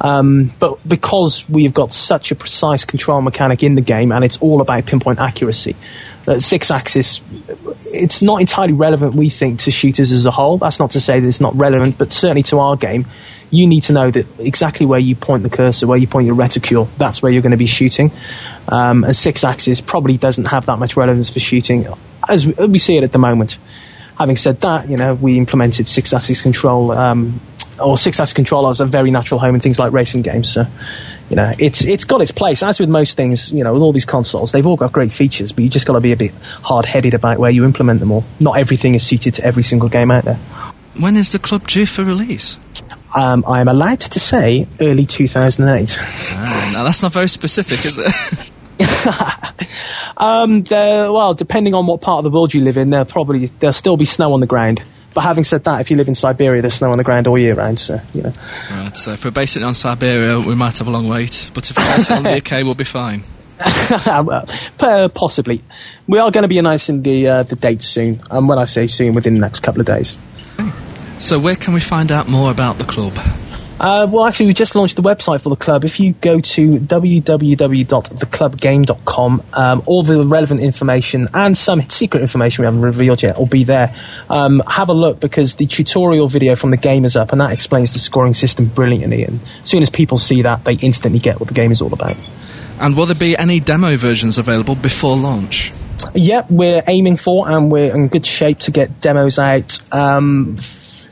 Um, 0.00 0.52
but 0.58 0.86
because 0.86 1.48
we've 1.48 1.74
got 1.74 1.92
such 1.92 2.32
a 2.32 2.34
precise 2.34 2.84
control 2.84 3.22
mechanic 3.22 3.62
in 3.62 3.74
the 3.74 3.80
game, 3.80 4.12
and 4.12 4.24
it's 4.24 4.38
all 4.38 4.60
about 4.60 4.86
pinpoint 4.86 5.18
accuracy 5.18 5.76
uh, 6.26 6.32
Sixaxis, 6.34 7.20
it's 7.92 8.22
not 8.22 8.40
entirely 8.40 8.72
relevant, 8.72 9.14
we 9.14 9.28
think, 9.28 9.60
to 9.60 9.70
shooters 9.70 10.12
as 10.12 10.26
a 10.26 10.30
whole. 10.30 10.58
That's 10.58 10.78
not 10.78 10.92
to 10.92 11.00
say 11.00 11.20
that 11.20 11.26
it's 11.26 11.40
not 11.40 11.56
relevant, 11.56 11.98
but 11.98 12.12
certainly 12.12 12.42
to 12.44 12.58
our 12.58 12.76
game, 12.76 13.06
you 13.50 13.66
need 13.66 13.82
to 13.84 13.92
know 13.92 14.10
that 14.10 14.26
exactly 14.38 14.86
where 14.86 14.98
you 14.98 15.14
point 15.14 15.42
the 15.42 15.50
cursor, 15.50 15.86
where 15.86 15.98
you 15.98 16.06
point 16.06 16.26
your 16.26 16.36
reticule, 16.36 16.88
that's 16.96 17.22
where 17.22 17.30
you're 17.30 17.42
going 17.42 17.50
to 17.50 17.56
be 17.58 17.66
shooting. 17.66 18.10
Um, 18.68 19.04
and 19.04 19.12
Sixaxis 19.12 19.84
probably 19.84 20.16
doesn't 20.16 20.46
have 20.46 20.66
that 20.66 20.78
much 20.78 20.96
relevance 20.96 21.28
for 21.28 21.40
shooting 21.40 21.86
as 22.28 22.46
we 22.46 22.78
see 22.78 22.96
it 22.96 23.04
at 23.04 23.12
the 23.12 23.18
moment. 23.18 23.58
Having 24.18 24.36
said 24.36 24.60
that, 24.60 24.88
you 24.88 24.96
know, 24.96 25.14
we 25.14 25.38
implemented 25.38 25.86
Sixaxis 25.86 26.42
control, 26.42 26.92
um, 26.92 27.40
or 27.82 27.96
Sixaxis 27.96 28.34
control 28.34 28.68
as 28.68 28.80
a 28.80 28.86
very 28.86 29.10
natural 29.10 29.40
home 29.40 29.54
in 29.54 29.60
things 29.60 29.78
like 29.78 29.92
racing 29.92 30.22
games. 30.22 30.52
So 30.52 30.66
you 31.32 31.36
know, 31.36 31.54
it's 31.58 31.86
it's 31.86 32.04
got 32.04 32.20
its 32.20 32.30
place. 32.30 32.62
As 32.62 32.78
with 32.78 32.90
most 32.90 33.16
things, 33.16 33.50
you 33.50 33.64
know, 33.64 33.72
with 33.72 33.80
all 33.80 33.94
these 33.94 34.04
consoles, 34.04 34.52
they've 34.52 34.66
all 34.66 34.76
got 34.76 34.92
great 34.92 35.14
features, 35.14 35.50
but 35.50 35.64
you 35.64 35.70
just 35.70 35.86
got 35.86 35.94
to 35.94 36.00
be 36.02 36.12
a 36.12 36.16
bit 36.16 36.34
hard-headed 36.62 37.14
about 37.14 37.38
where 37.38 37.50
you 37.50 37.64
implement 37.64 38.00
them 38.00 38.12
all. 38.12 38.22
Not 38.38 38.58
everything 38.58 38.94
is 38.94 39.06
suited 39.06 39.32
to 39.36 39.44
every 39.44 39.62
single 39.62 39.88
game 39.88 40.10
out 40.10 40.24
there. 40.24 40.34
When 41.00 41.16
is 41.16 41.32
the 41.32 41.38
club 41.38 41.66
due 41.66 41.86
for 41.86 42.04
release? 42.04 42.58
Um, 43.16 43.44
I 43.48 43.62
am 43.62 43.68
allowed 43.68 44.00
to 44.00 44.20
say 44.20 44.68
early 44.78 45.06
2008. 45.06 45.96
Ah, 46.02 46.70
now 46.70 46.84
that's 46.84 47.02
not 47.02 47.14
very 47.14 47.30
specific, 47.30 47.82
is 47.86 47.96
it? 47.96 48.52
um, 50.18 50.64
well, 50.70 51.32
depending 51.32 51.72
on 51.72 51.86
what 51.86 52.02
part 52.02 52.18
of 52.18 52.30
the 52.30 52.30
world 52.30 52.52
you 52.52 52.60
live 52.60 52.76
in, 52.76 52.90
there 52.90 53.06
probably 53.06 53.46
there'll 53.46 53.72
still 53.72 53.96
be 53.96 54.04
snow 54.04 54.34
on 54.34 54.40
the 54.40 54.46
ground. 54.46 54.82
But 55.14 55.22
having 55.22 55.44
said 55.44 55.64
that, 55.64 55.80
if 55.80 55.90
you 55.90 55.96
live 55.96 56.08
in 56.08 56.14
Siberia, 56.14 56.62
there's 56.62 56.74
snow 56.74 56.92
on 56.92 56.98
the 56.98 57.04
ground 57.04 57.26
all 57.26 57.38
year 57.38 57.54
round, 57.54 57.78
so, 57.80 58.00
you 58.14 58.22
know. 58.22 58.32
Right, 58.70 58.96
so 58.96 59.12
if 59.12 59.24
we're 59.24 59.30
basing 59.30 59.62
it 59.62 59.66
on 59.66 59.74
Siberia, 59.74 60.40
we 60.40 60.54
might 60.54 60.78
have 60.78 60.88
a 60.88 60.90
long 60.90 61.08
wait, 61.08 61.50
but 61.54 61.70
if 61.70 61.76
we're 61.76 61.96
basing 61.96 62.16
it 62.16 62.18
on 62.18 62.22
the 62.24 62.36
UK, 62.38 62.64
we'll 62.64 62.74
be 62.74 62.84
fine. 62.84 63.24
possibly. 65.14 65.62
We 66.06 66.18
are 66.18 66.30
going 66.30 66.42
to 66.42 66.48
be 66.48 66.58
announcing 66.58 67.02
the 67.02 67.28
uh, 67.28 67.42
the 67.44 67.54
date 67.54 67.82
soon, 67.82 68.20
and 68.30 68.48
when 68.48 68.58
I 68.58 68.64
say 68.64 68.86
soon, 68.88 69.14
within 69.14 69.34
the 69.34 69.40
next 69.40 69.60
couple 69.60 69.80
of 69.80 69.86
days. 69.86 70.16
So, 71.18 71.38
where 71.38 71.54
can 71.54 71.72
we 71.72 71.80
find 71.80 72.10
out 72.10 72.28
more 72.28 72.50
about 72.50 72.78
the 72.78 72.84
club? 72.84 73.12
Uh, 73.82 74.06
well, 74.08 74.24
actually, 74.26 74.46
we 74.46 74.54
just 74.54 74.76
launched 74.76 74.94
the 74.94 75.02
website 75.02 75.40
for 75.40 75.48
the 75.48 75.56
club. 75.56 75.84
If 75.84 75.98
you 75.98 76.12
go 76.12 76.38
to 76.38 76.78
www.theclubgame.com, 76.78 79.42
um, 79.54 79.82
all 79.86 80.04
the 80.04 80.24
relevant 80.24 80.60
information 80.60 81.26
and 81.34 81.56
some 81.56 81.82
secret 81.90 82.22
information 82.22 82.62
we 82.62 82.66
haven't 82.66 82.82
revealed 82.82 83.24
yet 83.24 83.36
will 83.36 83.46
be 83.46 83.64
there. 83.64 83.92
Um, 84.30 84.62
have 84.68 84.88
a 84.88 84.92
look 84.92 85.18
because 85.18 85.56
the 85.56 85.66
tutorial 85.66 86.28
video 86.28 86.54
from 86.54 86.70
the 86.70 86.76
game 86.76 87.04
is 87.04 87.16
up, 87.16 87.32
and 87.32 87.40
that 87.40 87.50
explains 87.50 87.92
the 87.92 87.98
scoring 87.98 88.34
system 88.34 88.66
brilliantly. 88.66 89.24
And 89.24 89.40
as 89.62 89.68
soon 89.68 89.82
as 89.82 89.90
people 89.90 90.16
see 90.16 90.42
that, 90.42 90.62
they 90.62 90.74
instantly 90.74 91.18
get 91.18 91.40
what 91.40 91.48
the 91.48 91.54
game 91.54 91.72
is 91.72 91.82
all 91.82 91.92
about. 91.92 92.16
And 92.78 92.96
will 92.96 93.06
there 93.06 93.16
be 93.16 93.36
any 93.36 93.58
demo 93.58 93.96
versions 93.96 94.38
available 94.38 94.76
before 94.76 95.16
launch? 95.16 95.72
Yep, 96.14 96.52
we're 96.52 96.84
aiming 96.86 97.16
for, 97.16 97.50
and 97.50 97.68
we're 97.70 97.92
in 97.92 98.06
good 98.06 98.26
shape 98.26 98.60
to 98.60 98.70
get 98.70 99.00
demos 99.00 99.40
out. 99.40 99.82
Um, 99.92 100.58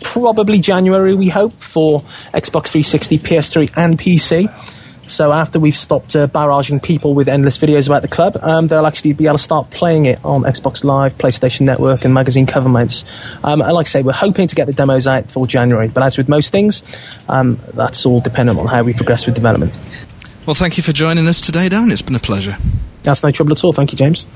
probably 0.00 0.60
January, 0.60 1.14
we 1.14 1.28
hope, 1.28 1.60
for 1.60 2.02
Xbox 2.32 2.68
360, 2.68 3.18
PS3, 3.18 3.72
and 3.76 3.98
PC. 3.98 4.52
So 5.10 5.32
after 5.32 5.58
we've 5.58 5.74
stopped 5.74 6.14
uh, 6.14 6.28
barraging 6.28 6.80
people 6.82 7.14
with 7.14 7.28
endless 7.28 7.58
videos 7.58 7.88
about 7.88 8.02
the 8.02 8.08
club, 8.08 8.36
um, 8.42 8.68
they'll 8.68 8.86
actually 8.86 9.12
be 9.12 9.26
able 9.26 9.38
to 9.38 9.42
start 9.42 9.70
playing 9.70 10.06
it 10.06 10.24
on 10.24 10.42
Xbox 10.42 10.84
Live, 10.84 11.18
PlayStation 11.18 11.62
Network, 11.62 12.04
and 12.04 12.14
magazine 12.14 12.46
cover 12.46 12.68
mounts. 12.68 13.04
Um, 13.42 13.60
and 13.60 13.72
like 13.72 13.86
I 13.86 13.88
say, 13.88 14.02
we're 14.02 14.12
hoping 14.12 14.46
to 14.46 14.54
get 14.54 14.66
the 14.66 14.72
demos 14.72 15.08
out 15.08 15.28
for 15.28 15.48
January. 15.48 15.88
But 15.88 16.04
as 16.04 16.16
with 16.16 16.28
most 16.28 16.52
things, 16.52 16.84
um, 17.28 17.58
that's 17.74 18.06
all 18.06 18.20
dependent 18.20 18.60
on 18.60 18.66
how 18.66 18.84
we 18.84 18.94
progress 18.94 19.26
with 19.26 19.34
development. 19.34 19.72
Well, 20.46 20.54
thank 20.54 20.76
you 20.76 20.84
for 20.84 20.92
joining 20.92 21.26
us 21.26 21.40
today, 21.40 21.68
Dan. 21.68 21.90
It's 21.90 22.02
been 22.02 22.14
a 22.14 22.20
pleasure. 22.20 22.56
That's 23.02 23.22
no 23.24 23.32
trouble 23.32 23.52
at 23.52 23.64
all. 23.64 23.72
Thank 23.72 23.90
you, 23.92 23.98
James. 23.98 24.26